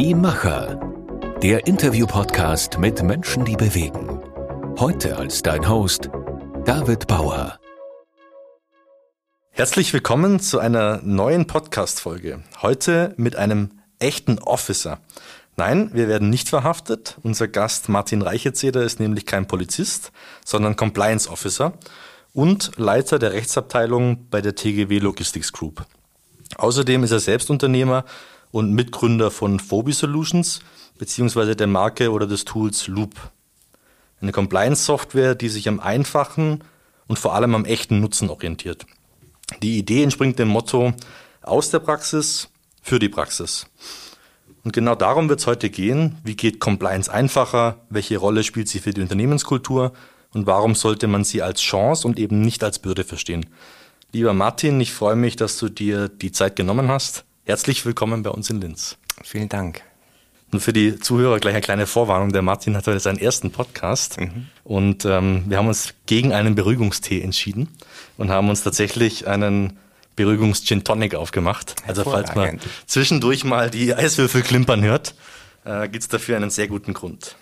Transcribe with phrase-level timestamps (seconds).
[0.00, 0.80] Die Macher.
[1.42, 4.18] Der Interview-Podcast mit Menschen, die bewegen.
[4.78, 6.08] Heute als dein Host
[6.64, 7.60] David Bauer.
[9.50, 12.42] Herzlich willkommen zu einer neuen Podcast-Folge.
[12.62, 15.00] Heute mit einem echten Officer.
[15.58, 17.18] Nein, wir werden nicht verhaftet.
[17.22, 20.12] Unser Gast Martin Reichezeder ist nämlich kein Polizist,
[20.46, 21.74] sondern Compliance Officer
[22.32, 25.84] und Leiter der Rechtsabteilung bei der TGW Logistics Group.
[26.56, 28.06] Außerdem ist er Selbstunternehmer
[28.52, 30.60] und Mitgründer von Phobi Solutions
[30.98, 33.14] beziehungsweise der Marke oder des Tools Loop.
[34.20, 36.62] Eine Compliance-Software, die sich am einfachen
[37.06, 38.86] und vor allem am echten Nutzen orientiert.
[39.62, 40.92] Die Idee entspringt dem Motto
[41.42, 42.48] aus der Praxis
[42.82, 43.66] für die Praxis.
[44.62, 46.18] Und genau darum wird es heute gehen.
[46.22, 47.78] Wie geht Compliance einfacher?
[47.88, 49.92] Welche Rolle spielt sie für die Unternehmenskultur?
[50.32, 53.46] Und warum sollte man sie als Chance und eben nicht als Bürde verstehen?
[54.12, 57.24] Lieber Martin, ich freue mich, dass du dir die Zeit genommen hast.
[57.50, 58.96] Herzlich willkommen bei uns in Linz.
[59.24, 59.82] Vielen Dank.
[60.52, 62.32] Und für die Zuhörer gleich eine kleine Vorwarnung.
[62.32, 64.46] Der Martin hat heute seinen ersten Podcast mhm.
[64.62, 67.68] und ähm, wir haben uns gegen einen Beruhigungstee entschieden
[68.16, 69.80] und haben uns tatsächlich einen
[70.14, 71.74] Beruhigungs-Gin Tonic aufgemacht.
[71.88, 75.16] Also falls man zwischendurch mal die Eiswürfel klimpern hört,
[75.64, 77.34] äh, gibt es dafür einen sehr guten Grund.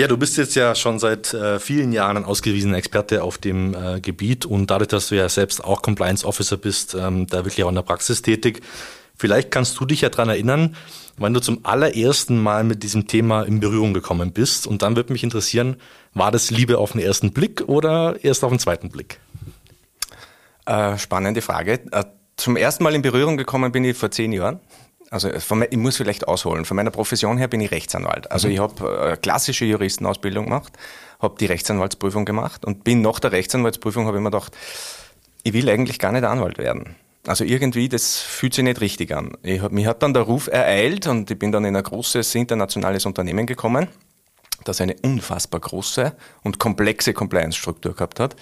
[0.00, 3.74] Ja, du bist jetzt ja schon seit äh, vielen Jahren ein ausgewiesener Experte auf dem
[3.74, 7.62] äh, Gebiet und dadurch, dass du ja selbst auch Compliance Officer bist, ähm, da wirklich
[7.64, 8.62] auch in der Praxis tätig.
[9.14, 10.74] Vielleicht kannst du dich ja dran erinnern,
[11.18, 14.66] wann du zum allerersten Mal mit diesem Thema in Berührung gekommen bist.
[14.66, 15.76] Und dann würde mich interessieren,
[16.14, 19.20] war das Liebe auf den ersten Blick oder erst auf den zweiten Blick?
[20.64, 21.72] Äh, spannende Frage.
[21.92, 22.04] Äh,
[22.38, 24.60] zum ersten Mal in Berührung gekommen bin ich vor zehn Jahren.
[25.10, 26.64] Also von, ich muss vielleicht ausholen.
[26.64, 28.30] Von meiner Profession her bin ich Rechtsanwalt.
[28.30, 28.54] Also mhm.
[28.54, 30.72] ich habe äh, klassische Juristenausbildung gemacht,
[31.18, 34.56] habe die Rechtsanwaltsprüfung gemacht und bin nach der Rechtsanwaltsprüfung habe ich mir gedacht,
[35.42, 36.94] ich will eigentlich gar nicht Anwalt werden.
[37.26, 39.36] Also irgendwie, das fühlt sich nicht richtig an.
[39.42, 42.34] Ich hab, mich hat dann der Ruf ereilt und ich bin dann in ein großes
[42.34, 43.88] internationales Unternehmen gekommen,
[44.64, 48.36] das eine unfassbar große und komplexe Compliance-Struktur gehabt hat.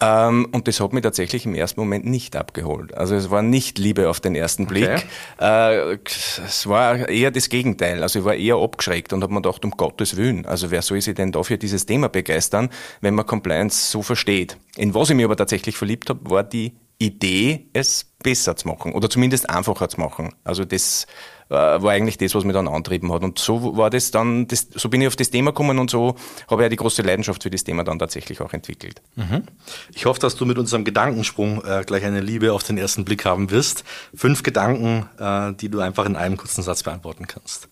[0.00, 2.94] Ähm, und das hat mich tatsächlich im ersten Moment nicht abgeholt.
[2.94, 4.88] Also es war nicht Liebe auf den ersten Blick.
[4.88, 5.94] Okay.
[5.94, 8.02] Äh, es war eher das Gegenteil.
[8.02, 11.00] Also ich war eher abgeschreckt und habe mir gedacht, um Gottes Willen, also wer soll
[11.00, 14.56] sich denn dafür dieses Thema begeistern, wenn man Compliance so versteht?
[14.76, 18.92] In was ich mich aber tatsächlich verliebt habe, war die Idee, es besser zu machen
[18.92, 20.34] oder zumindest einfacher zu machen.
[20.44, 21.06] Also das
[21.50, 23.22] war eigentlich das, was mich dann antrieben hat.
[23.22, 26.14] Und so war das dann, das, so bin ich auf das Thema gekommen und so
[26.48, 29.02] habe ich ja die große Leidenschaft für das Thema dann tatsächlich auch entwickelt.
[29.16, 29.42] Mhm.
[29.94, 33.24] Ich hoffe, dass du mit unserem Gedankensprung äh, gleich eine Liebe auf den ersten Blick
[33.24, 33.84] haben wirst.
[34.14, 37.68] Fünf Gedanken, äh, die du einfach in einem kurzen Satz beantworten kannst.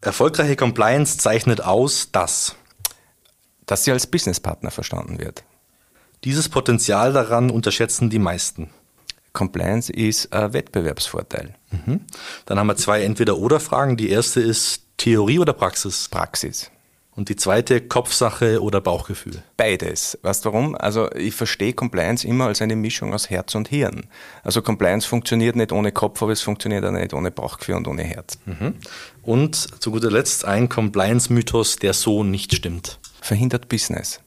[0.00, 2.54] Erfolgreiche Compliance zeichnet aus, dass
[3.66, 5.44] dass sie als Businesspartner verstanden wird.
[6.24, 8.70] Dieses Potenzial daran unterschätzen die meisten.
[9.32, 11.54] Compliance ist ein Wettbewerbsvorteil.
[11.70, 12.00] Mhm.
[12.46, 13.98] Dann haben wir zwei Entweder-Oder-Fragen.
[13.98, 16.08] Die erste ist Theorie oder Praxis?
[16.08, 16.70] Praxis.
[17.16, 19.42] Und die zweite Kopfsache oder Bauchgefühl?
[19.56, 20.18] Beides.
[20.22, 20.74] Weißt du warum?
[20.74, 24.04] Also ich verstehe Compliance immer als eine Mischung aus Herz und Hirn.
[24.42, 28.02] Also Compliance funktioniert nicht ohne Kopf, aber es funktioniert auch nicht ohne Bauchgefühl und ohne
[28.02, 28.38] Herz.
[28.44, 28.74] Mhm.
[29.22, 32.98] Und zu guter Letzt ein Compliance-Mythos, der so nicht stimmt.
[33.26, 34.20] Verhindert Business.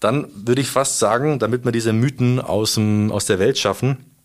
[0.00, 4.16] Dann würde ich fast sagen, damit wir diese Mythen aus, dem, aus der Welt schaffen,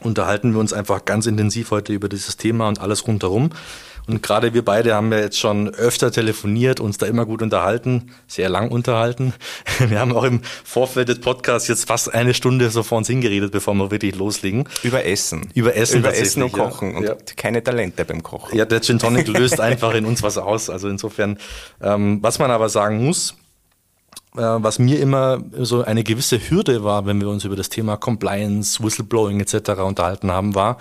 [0.00, 3.50] unterhalten wir uns einfach ganz intensiv heute über dieses Thema und alles rundherum.
[4.08, 8.10] Und gerade wir beide haben ja jetzt schon öfter telefoniert, uns da immer gut unterhalten,
[8.26, 9.34] sehr lang unterhalten.
[9.78, 13.52] Wir haben auch im Vorfeld des Podcasts jetzt fast eine Stunde so vor uns hingeredet,
[13.52, 14.64] bevor wir wirklich loslegen.
[14.82, 15.50] Über Essen.
[15.54, 15.98] Über Essen.
[15.98, 16.96] Über Essen und Kochen ja.
[16.96, 17.16] und ja.
[17.36, 18.56] keine Talente beim Kochen.
[18.56, 20.70] Ja, der Gin Tonic löst einfach in uns was aus.
[20.70, 21.38] Also insofern,
[21.82, 23.34] ähm, was man aber sagen muss,
[24.36, 27.96] äh, was mir immer so eine gewisse Hürde war, wenn wir uns über das Thema
[27.96, 29.70] Compliance, Whistleblowing etc.
[29.80, 30.78] unterhalten haben, war,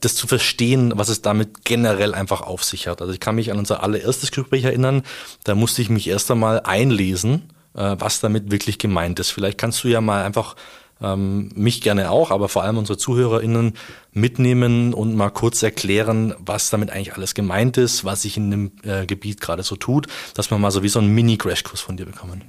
[0.00, 3.00] das zu verstehen, was es damit generell einfach auf sich hat.
[3.00, 5.02] Also ich kann mich an unser allererstes Gespräch erinnern,
[5.44, 9.30] da musste ich mich erst einmal einlesen, äh, was damit wirklich gemeint ist.
[9.30, 10.56] Vielleicht kannst du ja mal einfach
[11.00, 13.74] ähm, mich gerne auch, aber vor allem unsere ZuhörerInnen
[14.12, 18.72] mitnehmen und mal kurz erklären, was damit eigentlich alles gemeint ist, was sich in dem
[18.82, 22.06] äh, Gebiet gerade so tut, dass wir mal so wie so einen Mini-Crashkurs von dir
[22.06, 22.42] bekommen.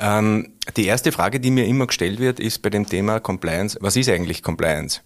[0.00, 3.96] Ähm, die erste Frage, die mir immer gestellt wird, ist bei dem Thema Compliance, was
[3.96, 5.00] ist eigentlich Compliance?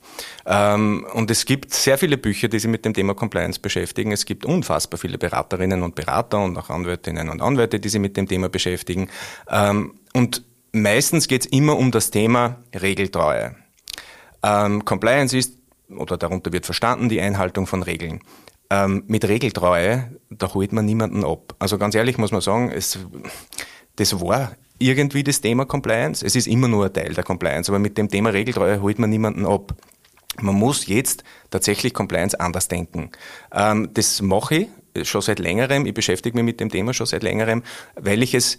[0.44, 4.12] Ähm, und es gibt sehr viele Bücher, die sich mit dem Thema Compliance beschäftigen.
[4.12, 8.16] Es gibt unfassbar viele Beraterinnen und Berater und auch Anwältinnen und Anwälte, die sich mit
[8.18, 9.08] dem Thema beschäftigen.
[9.48, 13.56] Ähm, und meistens geht es immer um das Thema Regeltreue.
[14.42, 15.56] Ähm, Compliance ist,
[15.88, 18.20] oder darunter wird verstanden, die Einhaltung von Regeln.
[18.68, 21.54] Ähm, mit Regeltreue, da holt man niemanden ab.
[21.58, 22.98] Also ganz ehrlich muss man sagen, es,
[23.96, 24.52] das war
[24.82, 26.25] irgendwie das Thema Compliance.
[26.25, 29.11] Es ist immer nur ein Teil der Compliance, aber mit dem Thema Regeltreue holt man
[29.11, 29.75] niemanden ab.
[30.40, 33.11] Man muss jetzt tatsächlich Compliance anders denken.
[33.52, 35.87] Ähm, das mache ich schon seit längerem.
[35.87, 37.62] Ich beschäftige mich mit dem Thema schon seit längerem,
[37.96, 38.58] weil ich es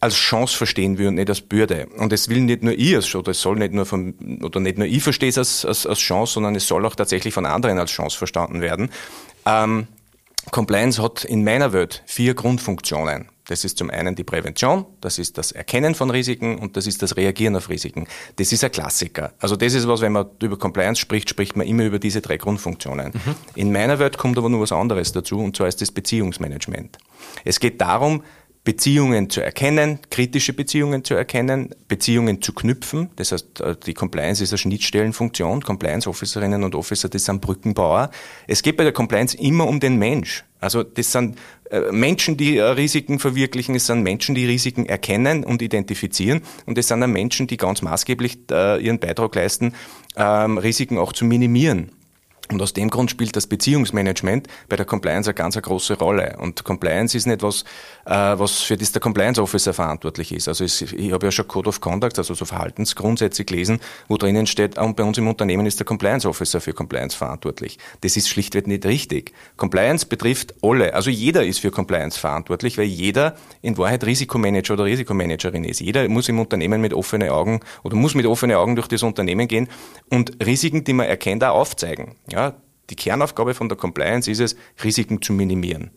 [0.00, 1.86] als Chance verstehen will und nicht als Bürde.
[1.98, 4.78] Und es will nicht nur ich als oder es soll nicht nur von, oder nicht
[4.78, 7.78] nur ich verstehe es als, als, als Chance, sondern es soll auch tatsächlich von anderen
[7.78, 8.90] als Chance verstanden werden.
[9.44, 9.88] Ähm,
[10.50, 13.28] Compliance hat in meiner Welt vier Grundfunktionen.
[13.50, 17.02] Das ist zum einen die Prävention, das ist das Erkennen von Risiken und das ist
[17.02, 18.06] das Reagieren auf Risiken.
[18.36, 19.32] Das ist ein Klassiker.
[19.40, 22.36] Also das ist was, wenn man über Compliance spricht, spricht man immer über diese drei
[22.36, 23.08] Grundfunktionen.
[23.12, 23.34] Mhm.
[23.56, 26.98] In meiner Welt kommt aber nur was anderes dazu und zwar ist das Beziehungsmanagement.
[27.44, 28.22] Es geht darum,
[28.62, 33.08] Beziehungen zu erkennen, kritische Beziehungen zu erkennen, Beziehungen zu knüpfen.
[33.16, 35.62] Das heißt, äh, die Compliance ist eine Schnittstellenfunktion.
[35.62, 38.10] Compliance Officerinnen und Officer, das sind Brückenbauer.
[38.46, 40.44] Es geht bei der Compliance immer um den Mensch.
[40.60, 41.38] Also das sind
[41.70, 46.76] äh, Menschen, die äh, Risiken verwirklichen, es sind Menschen, die Risiken erkennen und identifizieren und
[46.76, 49.74] es sind dann Menschen, die ganz maßgeblich ihren Beitrag leisten,
[50.16, 51.92] ähm, Risiken auch zu minimieren.
[52.50, 56.36] Und aus dem Grund spielt das Beziehungsmanagement bei der Compliance eine ganz eine große Rolle.
[56.38, 57.62] Und Compliance ist nicht was,
[58.06, 60.48] äh, was für das der Compliance Officer verantwortlich ist.
[60.48, 64.78] Also ich habe ja schon Code of Conduct, also so Verhaltensgrundsätze gelesen, wo drinnen steht,
[64.78, 67.78] und bei uns im Unternehmen ist der Compliance Officer für Compliance verantwortlich.
[68.00, 69.32] Das ist schlichtweg nicht richtig.
[69.56, 70.94] Compliance betrifft alle.
[70.94, 75.80] Also jeder ist für Compliance verantwortlich, weil jeder in Wahrheit Risikomanager oder Risikomanagerin ist.
[75.80, 79.46] Jeder muss im Unternehmen mit offenen Augen oder muss mit offenen Augen durch das Unternehmen
[79.46, 79.68] gehen
[80.08, 82.16] und Risiken, die man erkennt, auch aufzeigen.
[82.28, 82.54] Ja, ja,
[82.90, 85.90] die Kernaufgabe von der Compliance ist es, Risiken zu minimieren.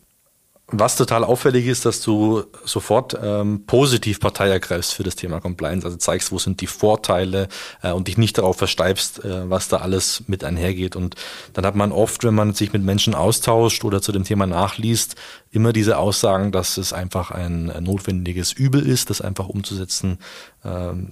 [0.68, 5.86] Was total auffällig ist, dass du sofort ähm, positiv Partei ergreifst für das Thema Compliance,
[5.86, 7.50] also zeigst, wo sind die Vorteile
[7.84, 10.96] äh, und dich nicht darauf versteibst, äh, was da alles mit einhergeht.
[10.96, 11.16] Und
[11.52, 15.16] dann hat man oft, wenn man sich mit Menschen austauscht oder zu dem Thema nachliest,
[15.52, 20.18] immer diese Aussagen, dass es einfach ein notwendiges Übel ist, das einfach umzusetzen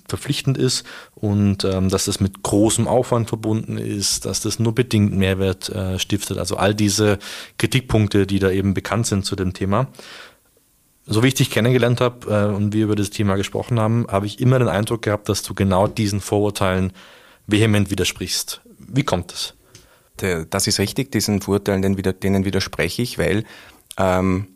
[0.07, 5.13] verpflichtend ist und ähm, dass das mit großem Aufwand verbunden ist, dass das nur bedingt
[5.13, 6.37] Mehrwert äh, stiftet.
[6.37, 7.19] Also all diese
[7.57, 9.87] Kritikpunkte, die da eben bekannt sind zu dem Thema.
[11.05, 14.25] So wie ich dich kennengelernt habe äh, und wir über das Thema gesprochen haben, habe
[14.25, 16.93] ich immer den Eindruck gehabt, dass du genau diesen Vorurteilen
[17.47, 18.61] vehement widersprichst.
[18.77, 19.55] Wie kommt das?
[20.49, 23.43] Das ist richtig, diesen Vorurteilen, denen widerspreche ich, weil
[23.97, 24.47] ähm,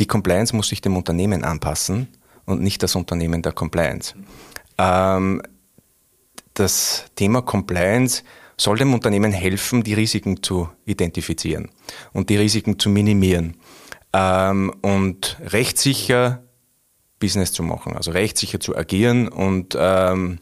[0.00, 2.08] die Compliance muss sich dem Unternehmen anpassen
[2.46, 4.14] und nicht das Unternehmen der Compliance.
[4.78, 5.42] Ähm,
[6.54, 8.22] das Thema Compliance
[8.56, 11.70] soll dem Unternehmen helfen, die Risiken zu identifizieren
[12.12, 13.56] und die Risiken zu minimieren
[14.12, 16.42] ähm, und rechtssicher
[17.18, 20.38] Business zu machen, also rechtssicher zu agieren und ähm,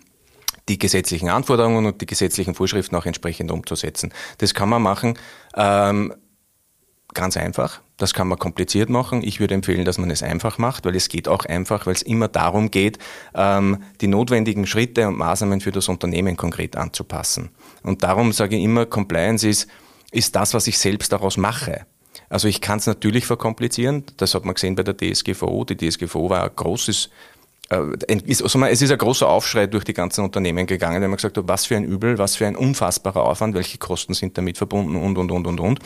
[0.68, 4.12] die gesetzlichen Anforderungen und die gesetzlichen Vorschriften auch entsprechend umzusetzen.
[4.38, 5.18] Das kann man machen
[5.56, 6.14] ähm,
[7.12, 7.82] ganz einfach.
[8.00, 9.22] Das kann man kompliziert machen.
[9.22, 12.00] Ich würde empfehlen, dass man es einfach macht, weil es geht auch einfach, weil es
[12.00, 12.98] immer darum geht,
[13.34, 17.50] ähm, die notwendigen Schritte und Maßnahmen für das Unternehmen konkret anzupassen.
[17.82, 19.68] Und darum sage ich immer, Compliance ist,
[20.12, 21.84] ist das, was ich selbst daraus mache.
[22.30, 24.04] Also ich kann es natürlich verkomplizieren.
[24.16, 25.64] Das hat man gesehen bei der DSGVO.
[25.64, 27.10] Die DSGVO war ein großes
[27.68, 31.36] äh, also es ist ein großer Aufschrei durch die ganzen Unternehmen gegangen, wenn man gesagt
[31.36, 34.96] hat, was für ein Übel, was für ein unfassbarer Aufwand, welche Kosten sind damit verbunden
[34.96, 35.80] und, und, und, und, und.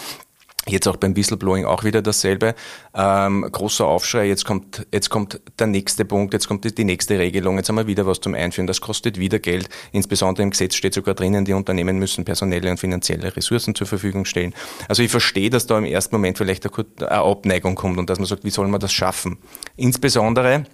[0.66, 2.54] Jetzt auch beim Whistleblowing auch wieder dasselbe.
[2.94, 7.58] Ähm, großer Aufschrei, jetzt kommt, jetzt kommt der nächste Punkt, jetzt kommt die, nächste Regelung,
[7.58, 9.68] jetzt haben wir wieder was zum Einführen, das kostet wieder Geld.
[9.92, 14.24] Insbesondere im Gesetz steht sogar drinnen, die Unternehmen müssen personelle und finanzielle Ressourcen zur Verfügung
[14.24, 14.54] stellen.
[14.88, 18.26] Also ich verstehe, dass da im ersten Moment vielleicht eine Abneigung kommt und dass man
[18.26, 19.38] sagt, wie soll man das schaffen?
[19.76, 20.64] Insbesondere,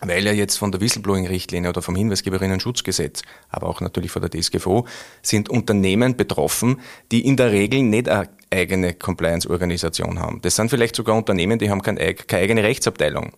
[0.00, 4.86] weil ja jetzt von der Whistleblowing-Richtlinie oder vom Hinweisgeberinnen-Schutzgesetz, aber auch natürlich von der DSGVO,
[5.22, 10.40] sind Unternehmen betroffen, die in der Regel nicht eine eigene Compliance-Organisation haben.
[10.42, 13.32] Das sind vielleicht sogar Unternehmen, die haben keine, eigene Rechtsabteilung.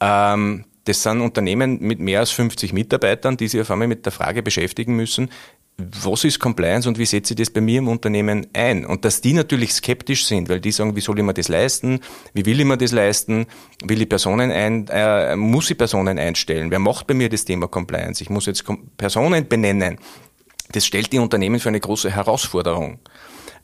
[0.00, 4.12] Ähm, das sind Unternehmen mit mehr als 50 Mitarbeitern, die sich auf einmal mit der
[4.12, 5.30] Frage beschäftigen müssen,
[6.02, 8.84] was ist Compliance und wie setze ich das bei mir im Unternehmen ein?
[8.84, 12.00] Und dass die natürlich skeptisch sind, weil die sagen, wie soll ich mir das leisten?
[12.34, 13.46] Wie will ich mir das leisten?
[13.84, 16.70] Will ich Personen ein, äh, muss ich Personen einstellen?
[16.70, 18.22] Wer macht bei mir das Thema Compliance?
[18.22, 18.64] Ich muss jetzt
[18.96, 19.98] Personen benennen.
[20.72, 23.00] Das stellt die Unternehmen für eine große Herausforderung.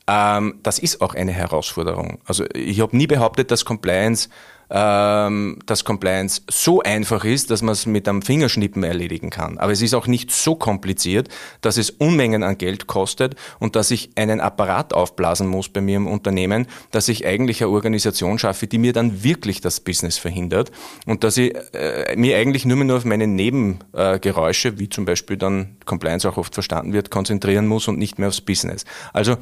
[0.09, 2.19] Ähm, das ist auch eine Herausforderung.
[2.25, 4.29] Also ich habe nie behauptet, dass Compliance
[4.71, 9.59] ähm, dass Compliance so einfach ist, dass man es mit einem Fingerschnippen erledigen kann.
[9.59, 11.29] Aber es ist auch nicht so kompliziert,
[11.61, 15.97] dass es Unmengen an Geld kostet und dass ich einen Apparat aufblasen muss bei mir
[15.97, 20.73] im Unternehmen, dass ich eigentlich eine Organisation schaffe, die mir dann wirklich das Business verhindert
[21.07, 25.37] und dass ich äh, mir eigentlich nur mehr nur auf meine Nebengeräusche, wie zum Beispiel
[25.37, 28.85] dann Compliance auch oft verstanden wird, konzentrieren muss und nicht mehr aufs Business.
[29.13, 29.37] Also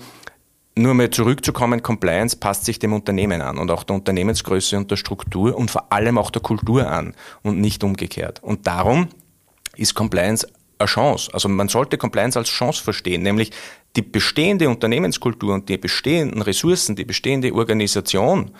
[0.76, 4.96] nur mal zurückzukommen, Compliance passt sich dem Unternehmen an und auch der Unternehmensgröße und der
[4.96, 8.42] Struktur und vor allem auch der Kultur an und nicht umgekehrt.
[8.42, 9.08] Und darum
[9.76, 10.46] ist Compliance
[10.78, 11.30] eine Chance.
[11.32, 13.52] Also man sollte Compliance als Chance verstehen, nämlich
[13.96, 18.50] die bestehende Unternehmenskultur und die bestehenden Ressourcen, die bestehende Organisation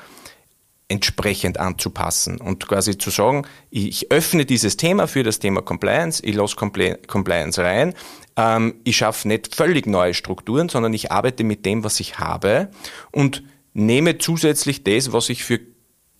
[0.86, 6.34] entsprechend anzupassen und quasi zu sagen, ich öffne dieses Thema für das Thema Compliance, ich
[6.34, 7.94] lasse Compliance rein,
[8.36, 12.70] ähm, ich schaffe nicht völlig neue Strukturen, sondern ich arbeite mit dem, was ich habe
[13.12, 13.42] und
[13.74, 15.60] nehme zusätzlich das, was ich für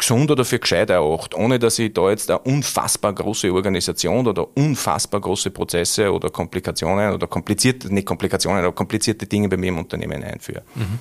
[0.05, 4.47] gesund oder für gescheit erachte, ohne dass ich da jetzt eine unfassbar große Organisation oder
[4.55, 9.79] unfassbar große Prozesse oder Komplikationen oder komplizierte, nicht Komplikationen, aber komplizierte Dinge bei mir im
[9.79, 10.63] Unternehmen einführe.
[10.75, 10.99] Mhm.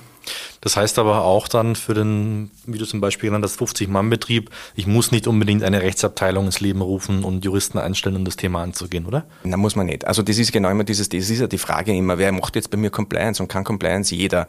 [0.62, 4.86] Das heißt aber auch dann für den, wie du zum Beispiel genannt hast, 50-Mann-Betrieb, ich
[4.86, 9.04] muss nicht unbedingt eine Rechtsabteilung ins Leben rufen und Juristen einstellen, um das Thema anzugehen,
[9.04, 9.26] oder?
[9.42, 10.06] Na, muss man nicht.
[10.06, 12.70] Also das ist genau immer dieses, das ist ja die Frage immer, wer macht jetzt
[12.70, 14.48] bei mir Compliance und kann Compliance jeder?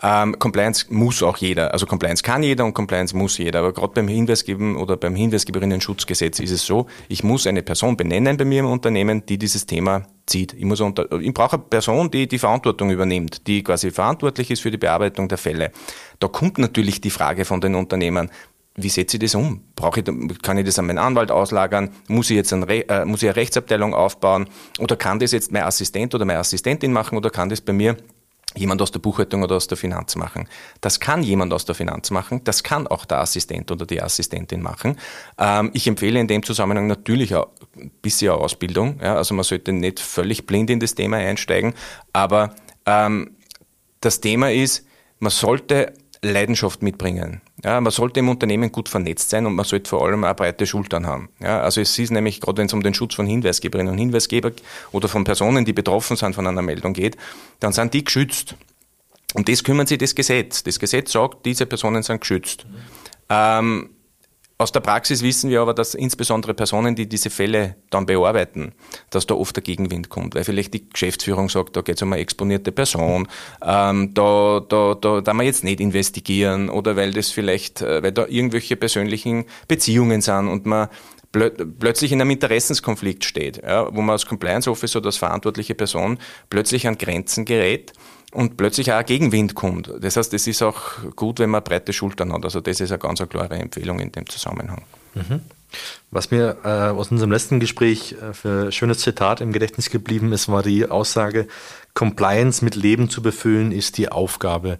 [0.00, 1.72] Ähm, Compliance muss auch jeder.
[1.72, 3.60] Also Compliance kann jeder und Compliance muss jeder.
[3.60, 8.36] Aber gerade beim Hinweisgeben oder beim Hinweisgeberinnen-Schutzgesetz ist es so, ich muss eine Person benennen
[8.36, 10.54] bei mir im Unternehmen, die dieses Thema zieht.
[10.54, 14.60] Ich, muss unter, ich brauche eine Person, die die Verantwortung übernimmt, die quasi verantwortlich ist
[14.60, 15.72] für die Bearbeitung der Fälle.
[16.20, 18.30] Da kommt natürlich die Frage von den Unternehmern,
[18.80, 19.62] wie setze ich das um?
[19.74, 21.90] Brauche ich, kann ich das an meinen Anwalt auslagern?
[22.06, 24.48] Muss ich jetzt ein, äh, muss ich eine Rechtsabteilung aufbauen?
[24.78, 27.18] Oder kann das jetzt mein Assistent oder meine Assistentin machen?
[27.18, 27.96] Oder kann das bei mir
[28.54, 30.48] jemand aus der Buchhaltung oder aus der Finanz machen.
[30.80, 34.62] Das kann jemand aus der Finanz machen, das kann auch der Assistent oder die Assistentin
[34.62, 34.98] machen.
[35.38, 39.00] Ähm, ich empfehle in dem Zusammenhang natürlich auch ein bisschen Ausbildung.
[39.02, 41.74] Ja, also man sollte nicht völlig blind in das Thema einsteigen,
[42.12, 42.54] aber
[42.86, 43.36] ähm,
[44.00, 44.86] das Thema ist,
[45.18, 47.40] man sollte Leidenschaft mitbringen.
[47.64, 50.66] Ja, man sollte im Unternehmen gut vernetzt sein und man sollte vor allem auch breite
[50.66, 51.28] Schultern haben.
[51.40, 54.52] Ja, also es ist nämlich, gerade wenn es um den Schutz von Hinweisgeberinnen und Hinweisgeber
[54.92, 57.16] oder von Personen, die betroffen sind von einer Meldung geht,
[57.60, 58.56] dann sind die geschützt.
[59.34, 60.62] Um das kümmert sich das Gesetz.
[60.62, 62.64] Das Gesetz sagt, diese Personen sind geschützt.
[62.64, 62.76] Mhm.
[63.28, 63.90] Ähm,
[64.60, 68.72] aus der Praxis wissen wir aber, dass insbesondere Personen, die diese Fälle dann bearbeiten,
[69.10, 72.12] dass da oft der Gegenwind kommt, weil vielleicht die Geschäftsführung sagt, da geht es um
[72.12, 73.28] eine exponierte Person,
[73.64, 78.10] ähm, da, da, da da wir jetzt nicht investigieren oder weil das vielleicht, äh, weil
[78.10, 80.88] da irgendwelche persönlichen Beziehungen sind und man
[81.30, 86.18] plötzlich in einem Interessenskonflikt steht, ja, wo man als Compliance Officer oder als verantwortliche Person
[86.50, 87.92] plötzlich an Grenzen gerät
[88.32, 89.90] und plötzlich auch Gegenwind kommt.
[90.00, 90.80] Das heißt, es ist auch
[91.16, 92.44] gut, wenn man breite Schultern hat.
[92.44, 94.82] Also das ist eine ganz klare Empfehlung in dem Zusammenhang.
[95.14, 95.40] Mhm.
[96.10, 100.32] Was mir äh, aus unserem letzten Gespräch äh, für ein schönes Zitat im Gedächtnis geblieben
[100.32, 101.46] ist, war die Aussage,
[101.94, 104.78] Compliance mit Leben zu befüllen, ist die Aufgabe.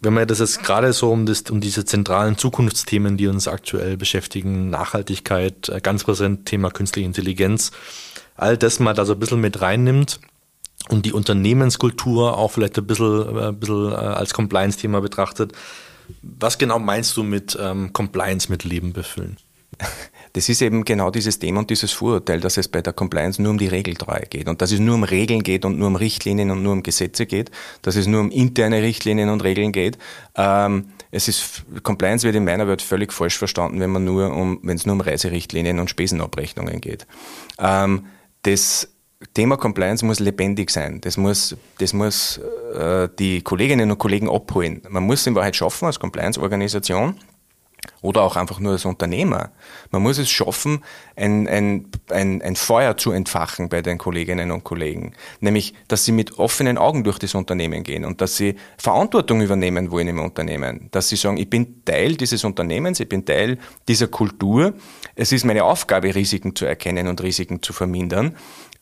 [0.00, 3.96] Wenn man das jetzt gerade so um, das, um diese zentralen Zukunftsthemen, die uns aktuell
[3.96, 7.70] beschäftigen, Nachhaltigkeit, äh, ganz präsent Thema künstliche Intelligenz,
[8.36, 10.20] all das mal da so ein bisschen mit reinnimmt,
[10.88, 15.52] und die Unternehmenskultur auch vielleicht ein bisschen, äh, ein bisschen äh, als Compliance-Thema betrachtet.
[16.22, 19.36] Was genau meinst du mit ähm, Compliance mit Leben befüllen?
[20.34, 23.52] Das ist eben genau dieses Thema und dieses Vorurteil, dass es bei der Compliance nur
[23.52, 26.50] um die Regeltreue geht und dass es nur um Regeln geht und nur um Richtlinien
[26.50, 29.96] und nur um Gesetze geht, dass es nur um interne Richtlinien und Regeln geht.
[30.34, 34.58] Ähm, es ist, Compliance wird in meiner Welt völlig falsch verstanden, wenn man nur um,
[34.64, 37.06] wenn es nur um Reiserichtlinien und Spesenabrechnungen geht.
[37.58, 38.06] Ähm,
[38.42, 38.93] das
[39.32, 41.00] Thema Compliance muss lebendig sein.
[41.00, 42.38] Das muss, das muss
[42.74, 44.82] äh, die Kolleginnen und Kollegen abholen.
[44.88, 47.16] Man muss es in Wahrheit schaffen als Compliance-Organisation
[48.02, 49.50] oder auch einfach nur als Unternehmer.
[49.90, 50.84] Man muss es schaffen,
[51.16, 55.12] ein, ein, ein, ein Feuer zu entfachen bei den Kolleginnen und Kollegen.
[55.40, 59.90] Nämlich, dass sie mit offenen Augen durch das Unternehmen gehen und dass sie Verantwortung übernehmen
[59.90, 60.88] wollen im Unternehmen.
[60.90, 64.74] Dass sie sagen, ich bin Teil dieses Unternehmens, ich bin Teil dieser Kultur.
[65.14, 68.36] Es ist meine Aufgabe, Risiken zu erkennen und Risiken zu vermindern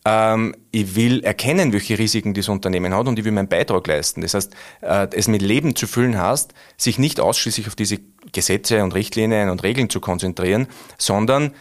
[0.04, 4.20] ähm, ich will erkennen, welche Risiken das Unternehmen hat und ich will meinen Beitrag leisten.
[4.22, 7.98] Das heißt, äh, es mit Leben zu füllen heißt, sich nicht ausschließlich auf diese
[8.32, 10.66] Gesetze und Richtlinien und Regeln zu konzentrieren,
[10.98, 11.52] sondern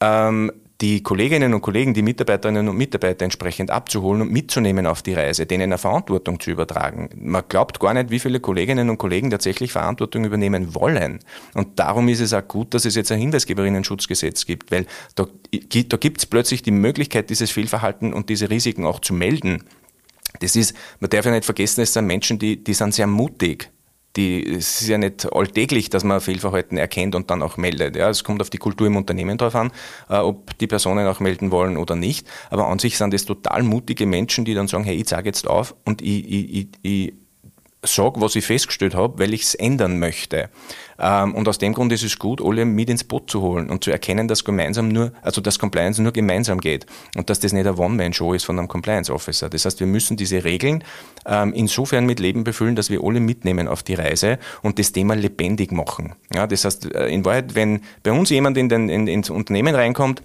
[0.00, 0.52] ähm,
[0.82, 5.46] die Kolleginnen und Kollegen, die Mitarbeiterinnen und Mitarbeiter entsprechend abzuholen und mitzunehmen auf die Reise,
[5.46, 7.08] denen eine Verantwortung zu übertragen.
[7.14, 11.20] Man glaubt gar nicht, wie viele Kolleginnen und Kollegen tatsächlich Verantwortung übernehmen wollen.
[11.54, 15.96] Und darum ist es auch gut, dass es jetzt ein Hinweisgeberinnen-Schutzgesetz gibt, weil da, da
[15.96, 19.62] gibt es plötzlich die Möglichkeit, dieses Fehlverhalten und diese Risiken auch zu melden
[20.40, 23.70] Das ist, man darf ja nicht vergessen, es sind Menschen, die, die sind sehr mutig.
[24.16, 27.96] Die, es ist ja nicht alltäglich, dass man Fehlverhalten erkennt und dann auch meldet.
[27.96, 29.72] Ja, es kommt auf die Kultur im Unternehmen drauf an,
[30.10, 32.26] äh, ob die Personen auch melden wollen oder nicht.
[32.50, 35.46] Aber an sich sind es total mutige Menschen, die dann sagen, hey, ich sage jetzt
[35.46, 37.14] auf und ich, ich, ich, ich
[37.82, 40.48] sage, was ich festgestellt habe, weil ich es ändern möchte.
[40.98, 43.82] Ähm, und aus dem Grund ist es gut, alle mit ins Boot zu holen und
[43.82, 46.86] zu erkennen, dass gemeinsam nur, also dass Compliance nur gemeinsam geht
[47.16, 49.48] und dass das nicht eine One-Man-Show ist von einem Compliance Officer.
[49.48, 50.84] Das heißt, wir müssen diese Regeln
[51.26, 55.14] ähm, insofern mit Leben befüllen, dass wir alle mitnehmen auf die Reise und das Thema
[55.14, 56.14] lebendig machen.
[56.34, 59.74] Ja, das heißt, äh, in Wahrheit, wenn bei uns jemand in den, in, ins Unternehmen
[59.74, 60.22] reinkommt,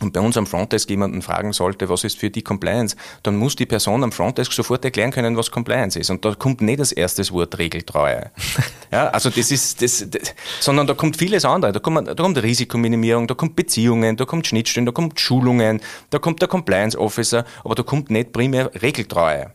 [0.00, 3.56] und bei uns am Frontdesk jemanden fragen sollte, was ist für die Compliance, dann muss
[3.56, 6.10] die Person am Frontdesk sofort erklären können, was Compliance ist.
[6.10, 8.30] Und da kommt nicht das erste Wort Regeltreue.
[8.92, 11.72] ja, also das ist, das, das, sondern da kommt vieles andere.
[11.72, 16.18] Da kommt, da kommt Risikominimierung, da kommt Beziehungen, da kommt Schnittstellen, da kommt Schulungen, da
[16.18, 19.52] kommt der Compliance Officer, aber da kommt nicht primär Regeltreue.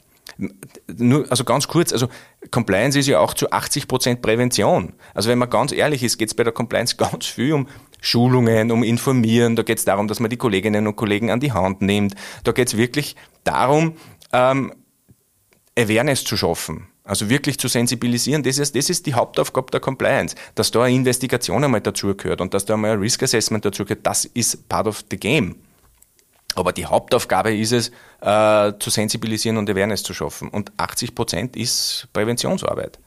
[0.87, 2.07] Nur, also ganz kurz, also
[2.49, 4.93] Compliance ist ja auch zu 80 Prozent Prävention.
[5.13, 7.67] Also wenn man ganz ehrlich ist, geht es bei der Compliance ganz viel um
[8.03, 9.55] Schulungen, um Informieren.
[9.55, 12.15] Da geht es darum, dass man die Kolleginnen und Kollegen an die Hand nimmt.
[12.43, 13.95] Da geht es wirklich darum,
[14.33, 14.73] ähm,
[15.77, 16.87] Awareness zu schaffen.
[17.05, 20.35] Also wirklich zu sensibilisieren, das ist, das ist die Hauptaufgabe der Compliance.
[20.55, 24.25] Dass da eine Investigation einmal dazugehört und dass da einmal ein Risk Assessment dazugehört, das
[24.25, 25.55] ist part of the game.
[26.55, 27.89] Aber die Hauptaufgabe ist es,
[28.21, 30.49] äh, zu sensibilisieren und Awareness zu schaffen.
[30.49, 32.99] Und 80 Prozent ist Präventionsarbeit.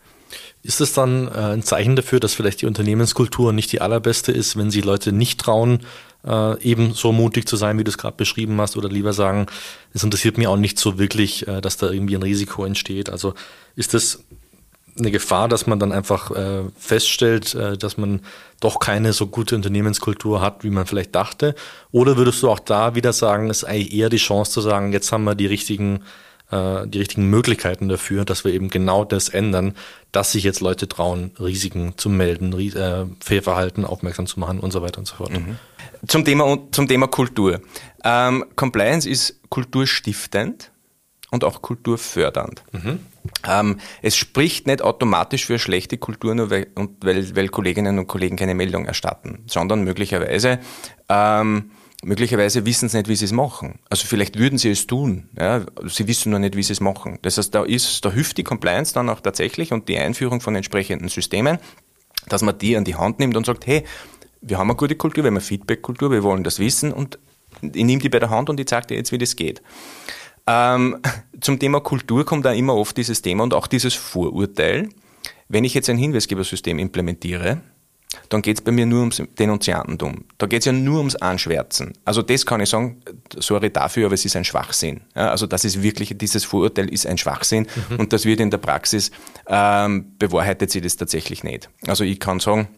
[0.67, 4.57] Ist es dann äh, ein Zeichen dafür, dass vielleicht die Unternehmenskultur nicht die allerbeste ist,
[4.57, 5.81] wenn sie Leute nicht trauen,
[6.27, 9.47] äh, eben so mutig zu sein, wie du es gerade beschrieben hast, oder lieber sagen,
[9.95, 13.11] es interessiert mich auch nicht so wirklich, äh, dass da irgendwie ein Risiko entsteht?
[13.11, 13.35] Also
[13.77, 14.25] ist das
[14.99, 18.23] eine Gefahr, dass man dann einfach äh, feststellt, äh, dass man
[18.59, 21.55] doch keine so gute Unternehmenskultur hat, wie man vielleicht dachte?
[21.93, 24.93] Oder würdest du auch da wieder sagen, es ist eigentlich eher die Chance zu sagen,
[24.93, 26.01] jetzt haben wir die richtigen
[26.51, 29.75] äh, die richtigen Möglichkeiten dafür, dass wir eben genau das ändern,
[30.13, 34.83] dass sich jetzt Leute trauen, Risiken zu melden, äh, Fehlverhalten aufmerksam zu machen und so
[34.83, 35.33] weiter und so fort.
[35.33, 35.59] Mhm.
[36.07, 37.61] Zum Thema, zum Thema Kultur.
[38.05, 40.71] Ähm, Compliance ist kulturstiftend
[41.31, 42.63] und auch kulturfördernd.
[42.73, 43.01] Mhm.
[43.47, 46.69] Ähm, es spricht nicht automatisch für schlechte Kultur, nur weil,
[47.01, 50.61] weil, weil Kolleginnen und Kollegen keine Meldung erstatten, sondern möglicherweise
[51.09, 51.71] ähm,
[52.05, 53.79] möglicherweise wissen sie nicht, wie sie es machen.
[53.89, 57.19] Also vielleicht würden sie es tun, ja, sie wissen nur nicht, wie sie es machen.
[57.23, 60.55] Das heißt, da ist, da hilft die Compliance dann auch tatsächlich und die Einführung von
[60.55, 61.59] entsprechenden Systemen,
[62.29, 63.85] dass man die an die Hand nimmt und sagt, hey,
[64.41, 67.19] wir haben eine gute Kultur, wir haben eine Feedback-Kultur, wir wollen das wissen und
[67.63, 69.63] ich nehme die bei der Hand und ich zeige dir jetzt, wie das geht.
[70.47, 70.99] Ähm,
[71.41, 74.89] zum Thema Kultur kommt da immer oft dieses Thema und auch dieses Vorurteil.
[75.49, 77.61] Wenn ich jetzt ein Hinweisgebersystem implementiere,
[78.29, 80.25] dann geht es bei mir nur ums Denunziantentum.
[80.39, 81.93] Da geht es ja nur ums Anschwärzen.
[82.05, 83.03] Also das kann ich sagen,
[83.37, 85.03] sorry dafür, aber es ist ein Schwachsinn.
[85.15, 87.97] Ja, also das ist wirklich, dieses Vorurteil ist ein Schwachsinn mhm.
[87.97, 89.11] und das wird in der Praxis,
[89.49, 91.69] ähm, bewahrheitet sich das tatsächlich nicht.
[91.87, 92.69] Also ich kann sagen,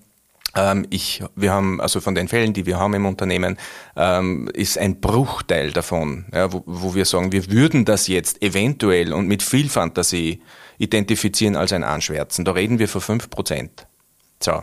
[0.55, 3.59] ähm, ich, wir haben, also von den Fällen, die wir haben im Unternehmen,
[3.97, 9.13] ähm, ist ein Bruchteil davon, ja, wo, wo wir sagen, wir würden das jetzt eventuell
[9.13, 10.43] und mit viel Fantasie
[10.79, 12.45] identifizieren als ein Anschwärzen.
[12.45, 13.87] Da reden wir von fünf Prozent.
[14.41, 14.63] So.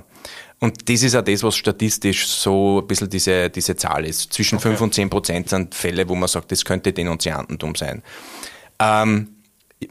[0.59, 4.33] Und das ist auch das, was statistisch so ein bisschen diese, diese Zahl ist.
[4.33, 4.69] Zwischen okay.
[4.69, 8.01] 5 und 10 Prozent sind Fälle, wo man sagt, das könnte Denunziantentum sein.
[8.79, 9.35] Ähm,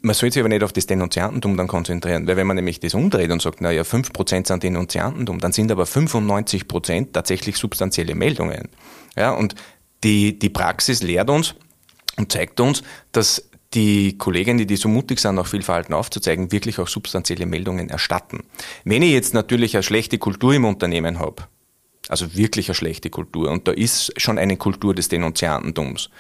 [0.01, 2.95] man sollte sich aber nicht auf das Denunziantentum dann konzentrieren, weil wenn man nämlich das
[2.95, 8.69] umdreht und sagt, naja, 5% sind Denunziantentum, dann sind aber 95% tatsächlich substanzielle Meldungen.
[9.17, 9.55] Ja, und
[10.03, 11.55] die, die Praxis lehrt uns
[12.17, 16.89] und zeigt uns, dass die Kollegen, die, so mutig sind, auch Fehlverhalten aufzuzeigen, wirklich auch
[16.89, 18.45] substanzielle Meldungen erstatten.
[18.85, 21.45] Wenn ich jetzt natürlich eine schlechte Kultur im Unternehmen habe,
[22.09, 26.11] also wirklich eine schlechte Kultur, und da ist schon eine Kultur des Denunziantentums,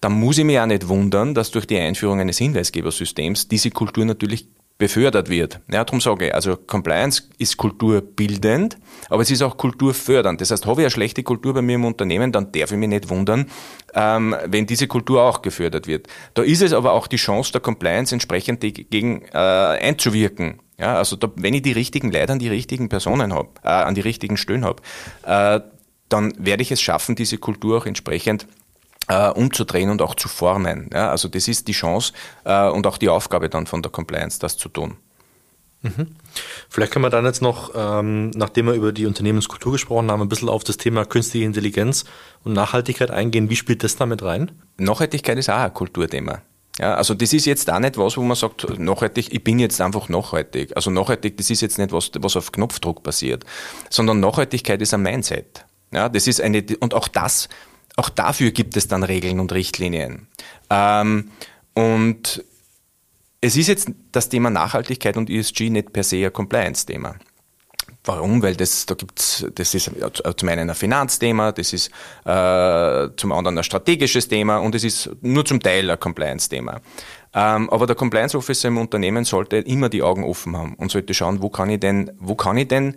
[0.00, 4.04] dann muss ich mich auch nicht wundern, dass durch die Einführung eines Hinweisgebersystems diese Kultur
[4.04, 4.48] natürlich
[4.80, 5.60] befördert wird.
[5.70, 8.78] Ja, darum sage ich, also Compliance ist kulturbildend,
[9.10, 10.40] aber es ist auch kulturfördernd.
[10.40, 12.88] Das heißt, habe ich eine schlechte Kultur bei mir im Unternehmen, dann darf ich mich
[12.88, 13.46] nicht wundern,
[13.94, 16.08] ähm, wenn diese Kultur auch gefördert wird.
[16.34, 20.60] Da ist es aber auch die Chance der Compliance entsprechend dagegen äh, einzuwirken.
[20.78, 23.94] Ja, also da, wenn ich die richtigen Leute an die richtigen Personen habe, äh, an
[23.94, 24.82] die richtigen Stellen habe,
[25.26, 25.60] äh,
[26.08, 28.46] dann werde ich es schaffen, diese Kultur auch entsprechend
[29.10, 30.88] äh, umzudrehen und auch zu formen.
[30.92, 32.12] Ja, also das ist die Chance
[32.44, 34.96] äh, und auch die Aufgabe dann von der Compliance, das zu tun.
[35.82, 36.14] Mhm.
[36.68, 40.28] Vielleicht können wir dann jetzt noch, ähm, nachdem wir über die Unternehmenskultur gesprochen haben, ein
[40.28, 42.04] bisschen auf das Thema künstliche Intelligenz
[42.44, 43.50] und Nachhaltigkeit eingehen.
[43.50, 44.52] Wie spielt das damit rein?
[44.76, 46.42] Nachhaltigkeit ist auch ein Kulturthema.
[46.78, 49.80] Ja, also das ist jetzt auch nicht was, wo man sagt, nachhaltig, ich bin jetzt
[49.80, 50.76] einfach nachhaltig.
[50.76, 53.44] Also nachhaltig, das ist jetzt nicht was, was auf Knopfdruck passiert,
[53.88, 55.64] sondern Nachhaltigkeit ist ein Mindset.
[55.92, 57.48] Ja, das ist eine, und auch das
[58.00, 60.26] auch dafür gibt es dann Regeln und Richtlinien.
[60.70, 61.30] Ähm,
[61.74, 62.44] und
[63.42, 67.16] es ist jetzt das Thema Nachhaltigkeit und ESG nicht per se ein Compliance-Thema.
[68.04, 68.42] Warum?
[68.42, 69.90] Weil das, da gibt's, das ist
[70.36, 71.88] zum einen ein Finanzthema, das ist
[72.24, 76.80] äh, zum anderen ein strategisches Thema und es ist nur zum Teil ein Compliance-Thema.
[77.34, 81.12] Ähm, aber der Compliance Officer im Unternehmen sollte immer die Augen offen haben und sollte
[81.12, 82.96] schauen, wo kann ich denn, wo kann ich denn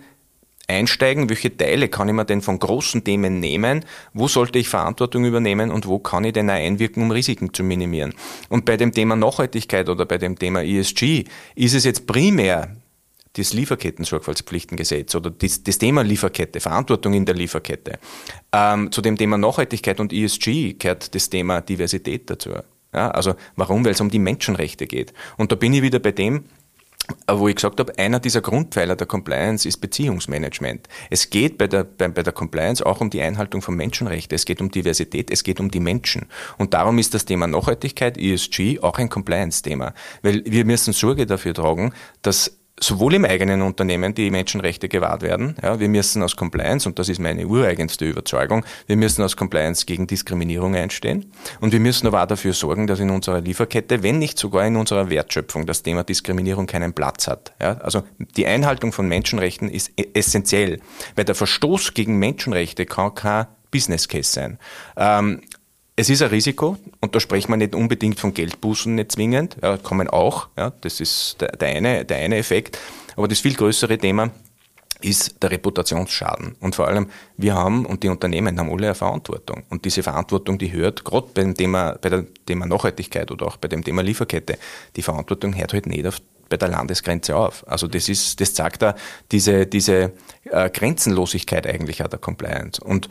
[0.68, 5.26] einsteigen, welche Teile kann ich mir denn von großen Themen nehmen, wo sollte ich Verantwortung
[5.26, 8.14] übernehmen und wo kann ich denn auch einwirken, um Risiken zu minimieren.
[8.50, 12.76] Und bei dem Thema Nachhaltigkeit oder bei dem Thema ESG ist es jetzt primär
[13.34, 18.00] das Lieferketten-Sorgfaltspflichtengesetz oder das, das, Thema Lieferkette, Verantwortung in der Lieferkette.
[18.52, 22.52] Ähm, zu dem Thema Nachhaltigkeit und ESG gehört das Thema Diversität dazu.
[22.94, 23.84] Ja, also warum?
[23.84, 25.14] Weil es um die Menschenrechte geht.
[25.38, 26.46] Und da bin ich wieder bei dem,
[27.28, 30.88] wo ich gesagt habe, einer dieser Grundpfeiler der Compliance ist Beziehungsmanagement.
[31.10, 34.36] Es geht bei der, bei, bei der Compliance auch um die Einhaltung von Menschenrechten.
[34.36, 36.28] Es geht um Diversität, es geht um die Menschen.
[36.58, 39.94] Und darum ist das Thema Nachhaltigkeit, ESG, auch ein Compliance-Thema.
[40.22, 45.56] Weil wir müssen Sorge dafür tragen, dass sowohl im eigenen Unternehmen die Menschenrechte gewahrt werden.
[45.62, 49.86] Ja, wir müssen aus Compliance, und das ist meine ureigenste Überzeugung, wir müssen aus Compliance
[49.86, 51.32] gegen Diskriminierung einstehen.
[51.62, 54.76] Und wir müssen aber auch dafür sorgen, dass in unserer Lieferkette, wenn nicht sogar in
[54.76, 57.54] unserer Wertschöpfung, das Thema Diskriminierung keinen Platz hat.
[57.62, 58.04] Ja, also
[58.38, 60.80] die Einhaltung von Menschenrechten ist e-, essentiell,
[61.16, 64.60] weil der Verstoß gegen Menschenrechte kann kein Business Case sein.
[64.96, 65.42] Ähm,
[65.96, 69.78] es ist ein Risiko und da sprechen wir nicht unbedingt von Geldbußen, nicht zwingend, ja,
[69.78, 72.80] kommen auch, ja, das ist der, der, eine, der eine Effekt.
[73.16, 74.32] Aber das viel größere Thema
[75.02, 76.56] ist der Reputationsschaden.
[76.62, 79.64] Und vor allem, wir haben und die Unternehmen haben alle eine Verantwortung.
[79.70, 83.68] Und diese Verantwortung, die hört, gerade beim Thema, bei dem Thema Nachhaltigkeit oder auch bei
[83.68, 84.58] dem Thema Lieferkette,
[84.96, 87.68] die Verantwortung hört halt nicht auf bei der Landesgrenze auf.
[87.68, 88.96] Also das ist, das zeigt da
[89.32, 92.80] diese, diese äh, Grenzenlosigkeit eigentlich auch der Compliance.
[92.84, 93.10] Und